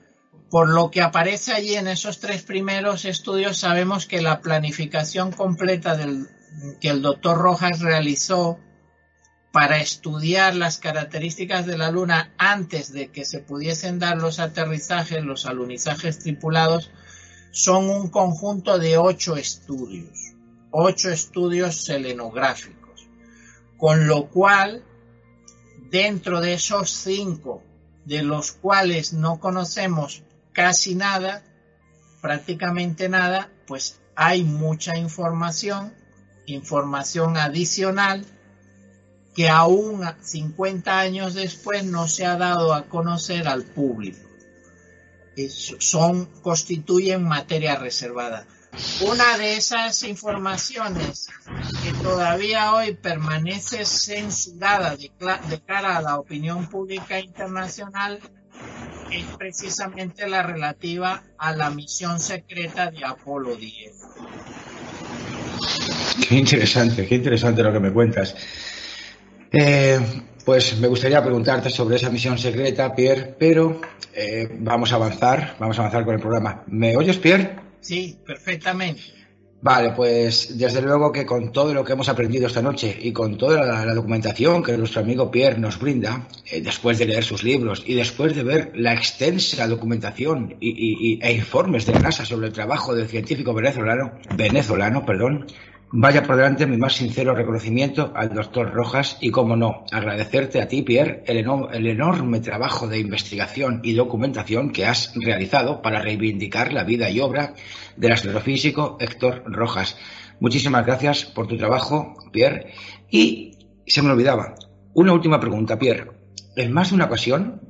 [0.50, 5.98] Por lo que aparece allí en esos tres primeros estudios, sabemos que la planificación completa
[6.80, 8.58] que el doctor Rojas realizó
[9.52, 15.24] para estudiar las características de la Luna antes de que se pudiesen dar los aterrizajes,
[15.24, 16.90] los alunizajes tripulados,
[17.50, 20.34] son un conjunto de ocho estudios,
[20.70, 23.08] ocho estudios selenográficos,
[23.76, 24.84] con lo cual,
[25.90, 27.64] dentro de esos cinco,
[28.10, 31.44] de los cuales no conocemos casi nada,
[32.20, 35.94] prácticamente nada, pues hay mucha información,
[36.44, 38.26] información adicional,
[39.36, 44.28] que aún 50 años después no se ha dado a conocer al público.
[45.78, 48.44] son, constituyen materia reservada.
[49.00, 51.28] Una de esas informaciones
[51.82, 55.10] que todavía hoy permanece censurada de,
[55.66, 58.20] cara a la opinión pública internacional
[59.10, 63.92] es precisamente la relativa a la misión secreta de Apolo 10.
[66.28, 68.36] Qué interesante, qué interesante lo que me cuentas.
[69.50, 69.98] Eh,
[70.44, 73.80] pues me gustaría preguntarte sobre esa misión secreta, Pierre, pero
[74.14, 76.62] eh, vamos a avanzar, vamos a avanzar con el programa.
[76.68, 77.69] ¿Me oyes, Pierre?
[77.80, 79.20] Sí, perfectamente.
[79.62, 83.36] Vale, pues desde luego que con todo lo que hemos aprendido esta noche y con
[83.36, 87.82] toda la, documentación que nuestro amigo Pierre nos brinda, eh, después de leer sus libros
[87.86, 92.94] y después de ver la extensa documentación y, e informes de NASA sobre el trabajo
[92.94, 95.46] del científico venezolano, venezolano, perdón,
[95.92, 100.68] Vaya por delante mi más sincero reconocimiento al doctor Rojas y, como no, agradecerte a
[100.68, 101.38] ti, Pierre, el,
[101.88, 107.54] enorme trabajo de investigación y documentación que has realizado para reivindicar la vida y obra
[107.96, 109.96] del astrofísico Héctor Rojas.
[110.38, 112.72] Muchísimas gracias por tu trabajo, Pierre.
[113.10, 114.54] Y se me olvidaba,
[114.94, 116.12] una última pregunta, Pierre.
[116.54, 117.62] En más de una ocasión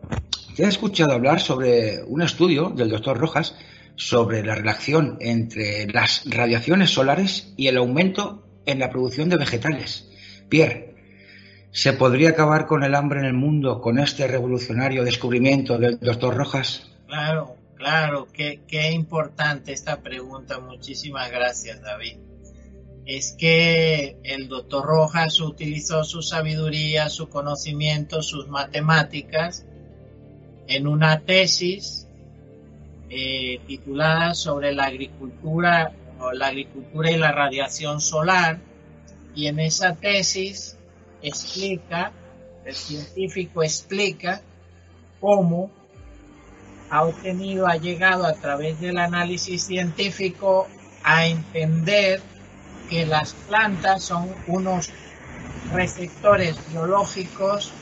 [0.54, 3.56] te he escuchado hablar sobre un estudio del doctor Rojas
[4.00, 10.08] sobre la relación entre las radiaciones solares y el aumento en la producción de vegetales.
[10.48, 10.94] Pierre,
[11.70, 16.34] ¿se podría acabar con el hambre en el mundo con este revolucionario descubrimiento del doctor
[16.34, 16.90] Rojas?
[17.08, 20.60] Claro, claro, qué, qué importante esta pregunta.
[20.60, 22.16] Muchísimas gracias, David.
[23.04, 29.66] Es que el doctor Rojas utilizó su sabiduría, su conocimiento, sus matemáticas
[30.68, 32.06] en una tesis
[33.10, 38.60] eh, titulada sobre la agricultura o la agricultura y la radiación solar.
[39.34, 40.76] Y en esa tesis
[41.20, 42.12] explica,
[42.64, 44.40] el científico explica
[45.20, 45.70] cómo
[46.88, 50.68] ha obtenido, ha llegado a través del análisis científico
[51.02, 52.20] a entender
[52.88, 54.90] que las plantas son unos
[55.72, 57.72] receptores biológicos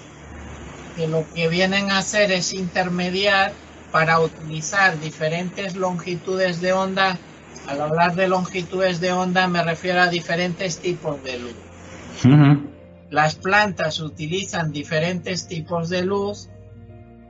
[0.97, 3.53] que lo que vienen a hacer es intermediar
[3.91, 7.19] para utilizar diferentes longitudes de onda.
[7.67, 11.55] Al hablar de longitudes de onda me refiero a diferentes tipos de luz.
[13.11, 16.49] Las plantas utilizan diferentes tipos de luz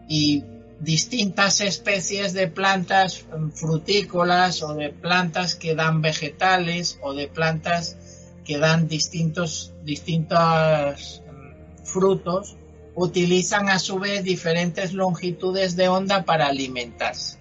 [0.08, 0.44] y
[0.80, 7.96] distintas especies de plantas frutícolas o de plantas que dan vegetales o de plantas
[8.44, 12.56] que dan distintos, distintos mm, frutos
[12.98, 17.38] utilizan a su vez diferentes longitudes de onda para alimentarse,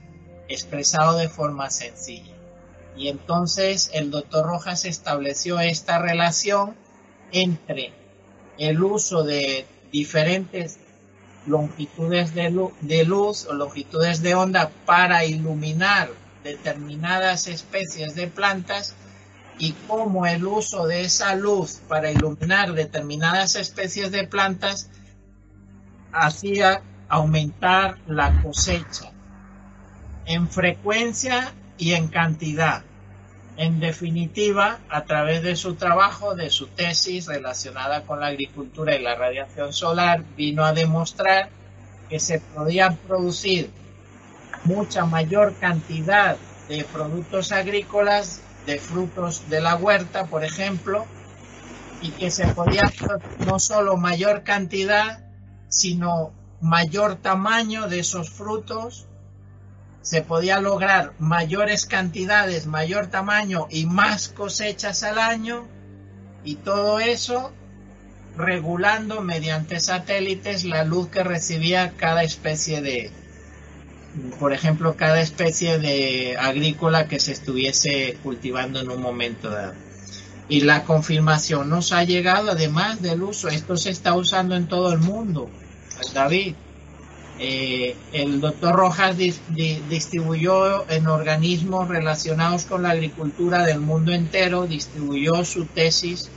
[0.48, 2.36] expresado de forma sencilla.
[2.96, 6.76] Y entonces el doctor Rojas estableció esta relación
[7.32, 7.92] entre
[8.60, 10.78] el uso de diferentes
[11.48, 12.52] longitudes de,
[13.06, 16.10] luz, o longitudes de onda para iluminar
[16.44, 18.94] determinadas especies de plantas
[19.58, 24.88] y cómo el uso de esa luz para iluminar determinadas especies de plantas
[26.12, 29.12] hacía aumentar la cosecha
[30.26, 32.84] en frecuencia y en cantidad.
[33.56, 39.02] En definitiva, a través de su trabajo, de su tesis relacionada con la agricultura y
[39.02, 41.50] la radiación solar, vino a demostrar
[42.10, 43.72] que se podían producir
[44.64, 46.38] mucha mayor cantidad
[46.68, 51.06] de productos agrícolas, de frutos de la huerta, por ejemplo,
[52.02, 52.92] y que se podía
[53.46, 55.27] no solo mayor cantidad,
[55.70, 59.08] sino mayor tamaño de esos frutos,
[60.02, 65.68] se podía lograr mayores cantidades, mayor tamaño y más cosechas al año,
[66.44, 67.52] y todo eso
[68.38, 73.12] regulando mediante satélites la luz que recibía cada especie de,
[74.40, 79.87] por ejemplo, cada especie de agrícola que se estuviese cultivando en un momento dado.
[80.50, 83.50] Y la confirmación nos ha llegado además del uso.
[83.50, 85.50] Esto se está usando en todo el mundo,
[86.14, 86.56] David.
[87.40, 95.46] Eh, el doctor Rojas distribuyó en organismos relacionados con la agricultura del mundo entero, distribuyó
[95.46, 96.32] su tesis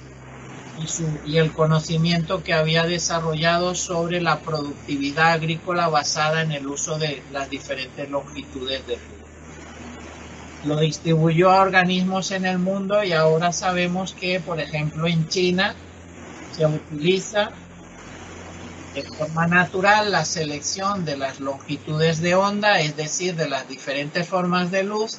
[1.24, 7.22] y, el conocimiento que había desarrollado sobre la productividad agrícola basada en el uso de
[7.32, 9.19] las diferentes longitudes de.
[10.64, 15.74] Lo distribuyó a organismos en el mundo y ahora sabemos que, por ejemplo, en China
[16.52, 17.50] se utiliza
[18.94, 24.28] de forma natural la selección de las longitudes de onda, es decir, de las diferentes
[24.28, 25.18] formas de luz,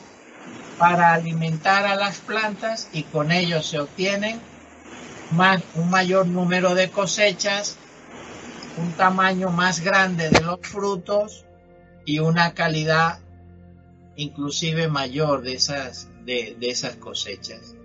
[0.78, 4.42] para alimentar a las plantas y con ello se obtienen
[5.32, 7.78] más, un mayor número de cosechas,
[8.78, 11.46] un tamaño más grande de los frutos
[12.06, 13.20] y una calidad
[14.16, 17.76] inclusive mayor de esas, de esas cosechas.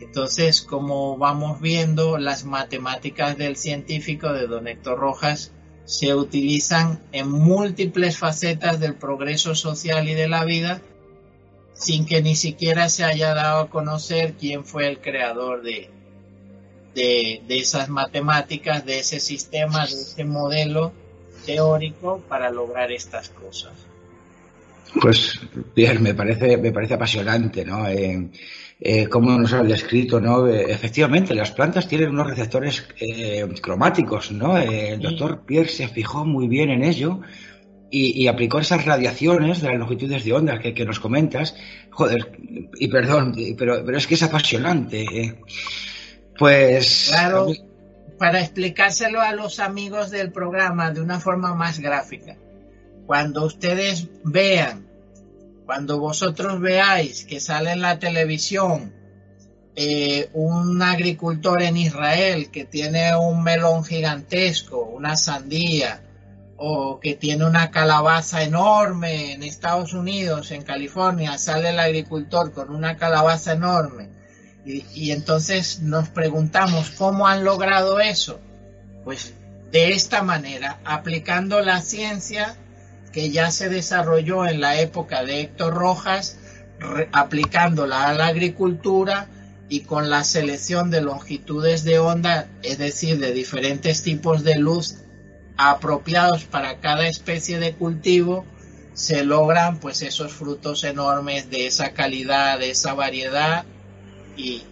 [0.00, 5.52] Entonces, como vamos viendo, las matemáticas del científico de don Héctor Rojas
[5.84, 10.80] se utilizan en múltiples facetas del progreso social y de la vida
[11.74, 15.90] sin que ni siquiera se haya dado a conocer quién fue el creador de,
[16.94, 20.92] de, esas matemáticas, de ese sistema, de ese modelo
[21.46, 23.72] teórico para lograr estas cosas.
[25.00, 25.40] Pues
[25.74, 27.86] bien, me parece, me parece apasionante, ¿no?
[27.86, 28.30] Eh,
[28.82, 30.48] eh, como nos ha descrito, ¿no?
[30.48, 34.56] Eh, efectivamente, las plantas tienen unos receptores eh, cromáticos, ¿no?
[34.56, 37.20] Eh, el doctor Pierre se fijó muy bien en ello
[37.92, 41.56] y, aplicó esas radiaciones de las longitudes de onda que, nos comentas.
[41.90, 42.30] Joder,
[42.78, 45.36] y perdón, pero, pero es que es apasionante.
[46.38, 47.08] Pues.
[47.10, 47.48] Claro,
[48.16, 52.36] para explicárselo a los amigos del programa de una forma más gráfica.
[53.10, 54.86] Cuando ustedes vean
[55.66, 58.94] cuando vosotros veáis que sale en la televisión
[59.74, 66.04] eh, un agricultor en Israel que tiene un melón gigantesco, una sandía,
[66.56, 72.70] o que tiene una calabaza enorme en Estados Unidos, en California, sale el agricultor con
[72.70, 74.08] una calabaza enorme.
[74.64, 78.38] Y, y entonces nos preguntamos cómo han logrado eso.
[79.02, 79.34] Pues
[79.72, 82.56] de esta manera, aplicando la ciencia
[83.12, 86.38] que ya se desarrolló en la época de Héctor Rojas,
[87.12, 89.28] aplicándola a la agricultura
[89.68, 94.96] y con la selección de longitudes de onda, es decir, de diferentes tipos de luz
[95.56, 98.44] apropiados para cada especie de cultivo,
[98.94, 103.64] se logran pues esos frutos enormes de esa calidad, de esa variedad
[104.36, 104.64] y,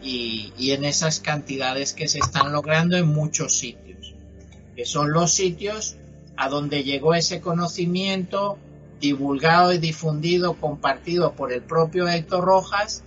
[0.57, 4.15] y en esas cantidades que se están logrando en muchos sitios,
[4.75, 5.98] que son los sitios
[6.39, 8.59] a donde llegó ese conocimiento
[9.01, 13.03] divulgado y difundido, compartido por el propio Héctor Rojas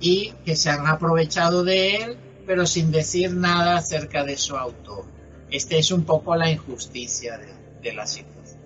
[0.00, 2.16] y que se han aprovechado de él,
[2.46, 5.04] pero sin decir nada acerca de su autor.
[5.50, 7.38] Esta es un poco la injusticia
[7.82, 8.58] de, la situación.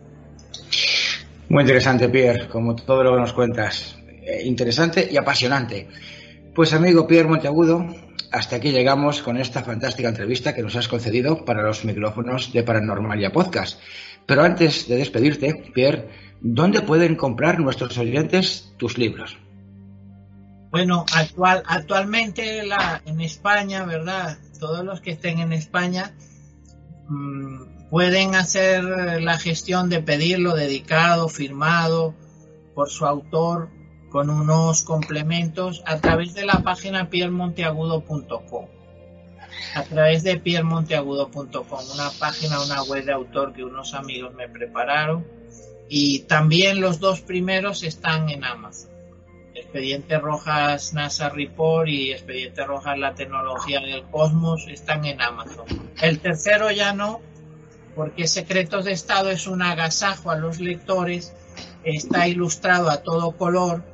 [1.48, 3.96] Muy interesante, Pierre, como todo lo que nos cuentas.
[4.22, 5.88] Eh, interesante y apasionante.
[6.54, 7.84] Pues amigo Pierre Monteagudo,
[8.34, 12.64] hasta aquí llegamos con esta fantástica entrevista que nos has concedido para los micrófonos de
[12.64, 13.80] Paranormalia Podcast.
[14.26, 16.08] Pero antes de despedirte, Pierre,
[16.40, 19.38] ¿dónde pueden comprar nuestros oyentes tus libros?
[20.72, 22.62] Bueno, actual, actualmente
[23.06, 24.38] en España, ¿verdad?
[24.58, 26.12] Todos los que estén en España
[27.08, 28.82] mm, pueden hacer
[29.22, 32.16] la gestión de pedirlo dedicado, firmado
[32.74, 33.70] por su autor
[34.14, 38.66] con unos complementos a través de la página piermonteagudo.com.
[39.74, 45.26] A través de piermonteagudo.com, una página, una web de autor que unos amigos me prepararon.
[45.88, 48.92] Y también los dos primeros están en Amazon.
[49.52, 55.64] Expediente Rojas NASA Report y Expediente Rojas La Tecnología del Cosmos están en Amazon.
[56.00, 57.20] El tercero ya no,
[57.96, 61.34] porque Secretos de Estado es un agasajo a los lectores,
[61.82, 63.92] está ilustrado a todo color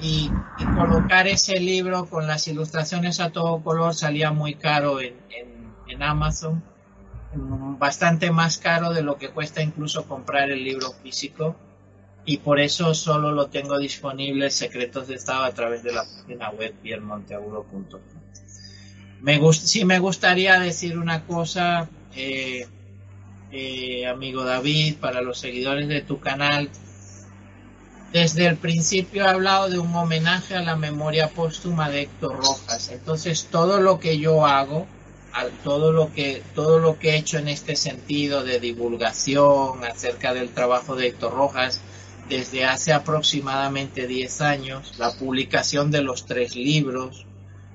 [0.00, 0.30] y,
[0.74, 5.14] colocar ese libro con las ilustraciones a todo color salía muy caro en,
[5.88, 6.62] en, Amazon,
[7.78, 11.56] bastante más caro de lo que cuesta incluso comprar el libro físico
[12.26, 16.50] y por eso solo lo tengo disponible Secretos de Estado a través de la página
[16.50, 18.00] web piermonteagudo.com.
[19.22, 22.66] Me sí me gustaría decir una cosa, eh,
[23.52, 26.68] eh, amigo David, para los seguidores de tu canal,
[28.16, 32.88] desde el principio he hablado de un homenaje a la memoria póstuma de Héctor Rojas.
[32.90, 34.86] Entonces, todo lo que yo hago,
[35.62, 40.48] todo lo que todo lo que he hecho en este sentido de divulgación acerca del
[40.48, 41.82] trabajo de Héctor Rojas
[42.30, 47.26] desde hace aproximadamente 10 años, la publicación de los tres libros,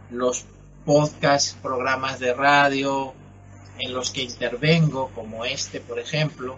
[0.09, 0.45] los
[0.85, 3.13] podcasts, programas de radio
[3.77, 6.57] en los que intervengo, como este, por ejemplo.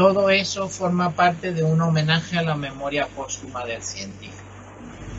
[0.00, 4.48] Todo eso forma parte de un homenaje a la memoria póstuma del científico.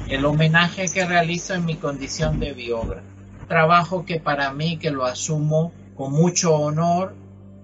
[0.09, 3.05] El homenaje que realizo en mi condición de biógrafo.
[3.47, 7.13] Trabajo que para mí, que lo asumo con mucho honor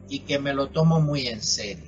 [0.08, 1.86] y que me lo tomo muy en serio.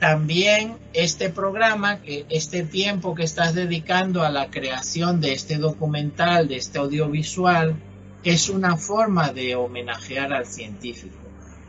[0.00, 6.56] También este programa, este tiempo que estás dedicando a la creación de este documental, de
[6.56, 7.76] este audiovisual,
[8.24, 11.14] es una forma de homenajear al científico,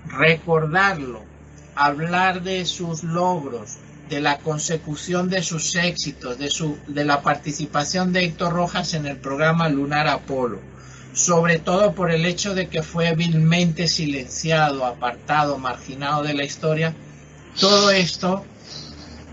[0.08, 1.33] recordarlo,
[1.76, 3.78] hablar de sus logros,
[4.10, 9.06] de la consecución de sus éxitos, de, su, de la participación de Héctor Rojas en
[9.06, 10.60] el programa Lunar Apolo,
[11.14, 16.94] sobre todo por el hecho de que fue vilmente silenciado, apartado, marginado de la historia,
[17.60, 18.44] todo esto,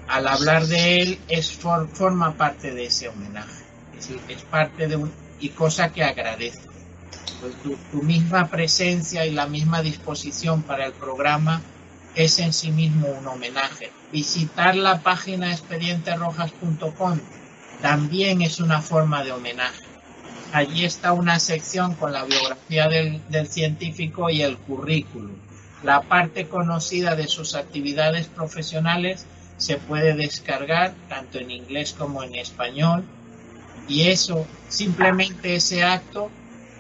[0.09, 3.65] al hablar de él, es forma parte de ese homenaje.
[4.29, 6.71] Es parte de un, y cosa que agradezco.
[7.41, 7.55] Pues
[7.91, 11.63] tu, misma presencia y la misma disposición para el programa
[12.15, 13.93] es en sí mismo un homenaje.
[14.13, 17.21] Visitar la página expedienterrojas.com
[17.81, 19.91] también es una forma de homenaje
[20.53, 25.33] allí está una sección con la biografía del, científico y el currículum.
[25.83, 32.35] La parte conocida de sus actividades profesionales se puede descargar tanto en inglés como en
[32.35, 33.05] español
[33.89, 36.31] y eso, simplemente ese acto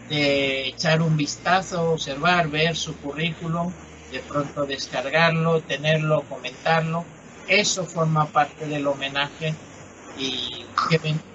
[0.08, 3.72] de echar un vistazo, observar, ver su currículum,
[4.10, 7.04] de pronto descargarlo, tenerlo, comentarlo,
[7.48, 9.54] eso forma parte del homenaje
[10.18, 10.64] y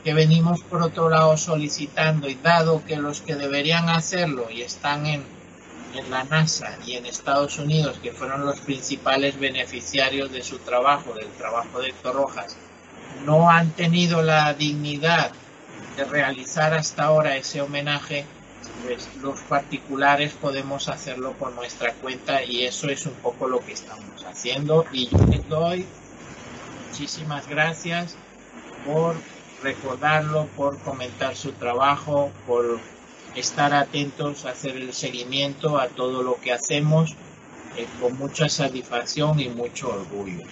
[0.04, 5.06] que, venimos por otro lado solicitando y dado que los que deberían hacerlo y están
[5.06, 5.24] en,
[5.94, 11.14] en la NASA y en Estados Unidos, que fueron los principales beneficiarios de su trabajo,
[11.14, 12.58] del trabajo de Héctor Rojas,
[13.26, 15.32] no han tenido la dignidad
[15.96, 18.26] de realizar hasta ahora ese homenaje,
[19.22, 24.24] los particulares podemos hacerlo por nuestra cuenta y eso es un poco lo que estamos
[24.26, 25.86] haciendo y yo les doy
[26.88, 28.16] muchísimas gracias
[28.86, 29.16] por
[29.64, 32.80] recordarlo, por comentar su trabajo, por
[33.36, 37.16] estar atentos, hacer el seguimiento a todo lo que hacemos
[37.78, 40.46] eh, con mucha satisfacción y mucho orgullo.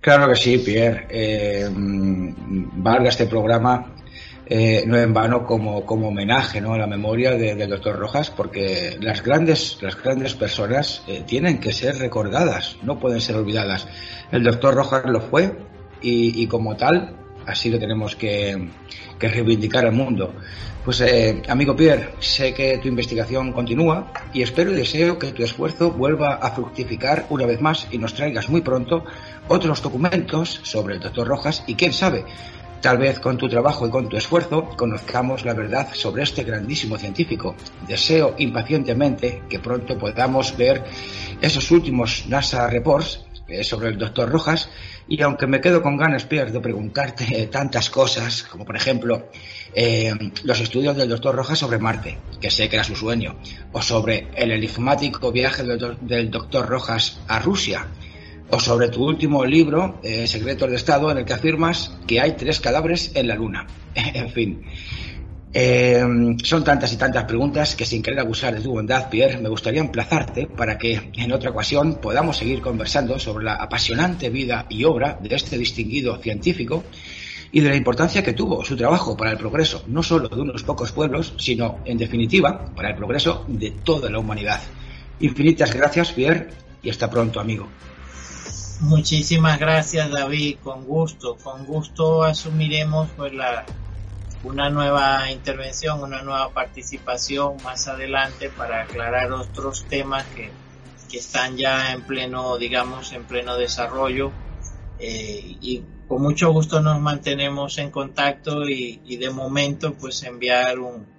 [0.00, 1.06] Claro que sí, Pierre.
[1.08, 3.92] Eh, mm, este programa
[4.46, 6.74] eh, no en vano como, como homenaje ¿no?
[6.74, 11.96] a la memoria del doctor Rojas, porque las grandes, las grandes personas tienen que ser
[11.98, 13.88] recordadas, no pueden ser olvidadas.
[14.30, 15.52] El doctor Rojas lo fue
[16.00, 17.16] y, como tal,
[17.46, 18.68] así lo tenemos que,
[19.18, 20.34] reivindicar al mundo.
[20.84, 25.42] Pues eh, amigo Pierre, sé que tu investigación continúa y espero y deseo que tu
[25.42, 29.04] esfuerzo vuelva a fructificar una vez más y nos traigas muy pronto
[29.48, 32.24] otros documentos sobre el doctor Rojas y quién sabe,
[32.86, 36.96] tal vez con tu trabajo y con tu esfuerzo conozcamos la verdad sobre este grandísimo
[36.96, 37.56] científico.
[37.88, 40.84] Deseo impacientemente que pronto podamos ver
[41.40, 44.70] esos últimos NASA reports eh, sobre el doctor Rojas
[45.08, 49.30] y aunque me quedo con ganas, Pierre, de preguntarte tantas cosas, como por ejemplo
[49.74, 50.14] eh,
[50.44, 53.34] los estudios del doctor Rojas sobre Marte, que sé que era su sueño,
[53.72, 57.88] o sobre el enigmático viaje del, doctor Rojas a Rusia,
[58.50, 62.32] o sobre tu último libro, eh, Secretos de Estado, en el que afirmas que hay
[62.32, 63.66] tres cadáveres en la Luna.
[63.94, 64.62] en fin,
[65.58, 66.04] eh,
[66.42, 69.80] son tantas y tantas preguntas que sin querer abusar de tu bondad, Pierre, me gustaría
[69.80, 75.18] emplazarte para que en otra ocasión podamos seguir conversando sobre la apasionante vida y obra
[75.18, 76.84] de este distinguido científico
[77.52, 80.62] y de la importancia que tuvo su trabajo para el progreso, no solo de unos
[80.62, 84.60] pocos pueblos, sino, en definitiva, para el progreso de toda la humanidad.
[85.20, 86.48] Infinitas gracias, Pierre,
[86.82, 87.66] y hasta pronto, amigo.
[88.80, 90.58] Muchísimas gracias, David.
[90.62, 93.64] Con gusto, con gusto asumiremos pues la,
[94.44, 100.50] una nueva intervención, una nueva participación más adelante para aclarar otros temas que,
[101.10, 104.30] que están ya en pleno, digamos, en pleno desarrollo.
[104.98, 110.78] Eh, y con mucho gusto nos mantenemos en contacto y, y de momento pues enviar
[110.78, 111.15] un,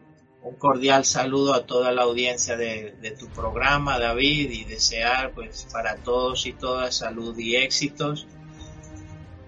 [0.48, 5.68] un, cordial saludo a toda la audiencia de, de, tu programa, David, y desear pues
[5.72, 8.28] para todos y todas salud y éxitos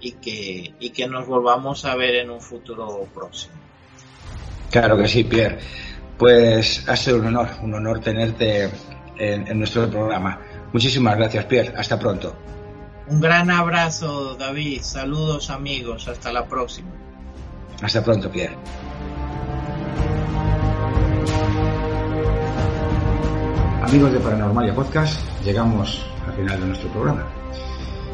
[0.01, 3.53] y que, y que nos volvamos a ver en un futuro próximo.
[4.71, 5.59] Claro que sí, Pierre.
[6.17, 8.69] Pues ha sido un honor, un honor tenerte
[9.17, 10.39] en, nuestro programa.
[10.73, 11.73] Muchísimas gracias, Pierre.
[11.77, 12.35] Hasta pronto.
[13.07, 14.81] Un gran abrazo, David.
[14.81, 16.07] Saludos, amigos.
[16.07, 16.91] Hasta la próxima.
[17.81, 18.55] Hasta pronto, Pierre.
[23.89, 27.25] Amigos de Paranormalia Podcast, llegamos al final de nuestro programa.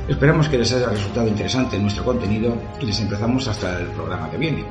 [0.08, 4.38] Esperamos que les haya resultado interesante nuestro contenido y les empezamos hasta el programa que
[4.38, 4.64] viene.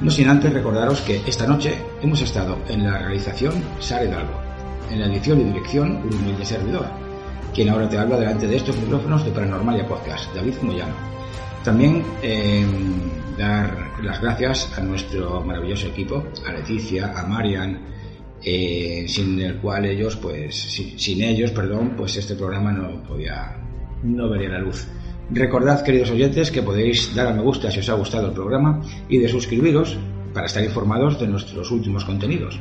[0.00, 4.40] No sin antes recordaros que esta noche hemos estado en la realización Sara Hidalgo,
[4.90, 6.86] en la edición y dirección un humilde servidor,
[7.52, 10.94] quien ahora te habla delante de estos micrófonos de Paranormalia Podcast, David Moyano.
[11.62, 17.97] También em, dar las gracias a nuestro maravilloso equipo, a Leticia, a Marian,
[18.44, 23.56] eh, sin el cual ellos, pues, sin, ellos, perdón, pues este programa no podía,
[24.02, 24.86] no vería la luz.
[25.30, 28.80] Recordad, queridos oyentes, que podéis dar a me gusta si os ha gustado el programa
[29.08, 29.98] y de suscribiros
[30.32, 32.58] para estar informados de nuestros últimos contenidos.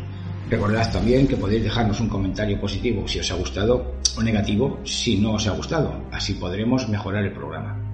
[0.50, 5.18] Recordad también que podéis dejarnos un comentario positivo si os ha gustado o negativo si
[5.18, 6.04] no os ha gustado.
[6.12, 7.87] Así podremos mejorar el programa.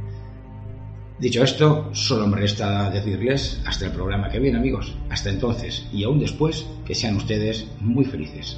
[1.23, 4.93] Dicho esto, solo me resta decirles hasta el programa que viene amigos.
[5.09, 8.57] Hasta entonces y aún después, que sean ustedes muy felices.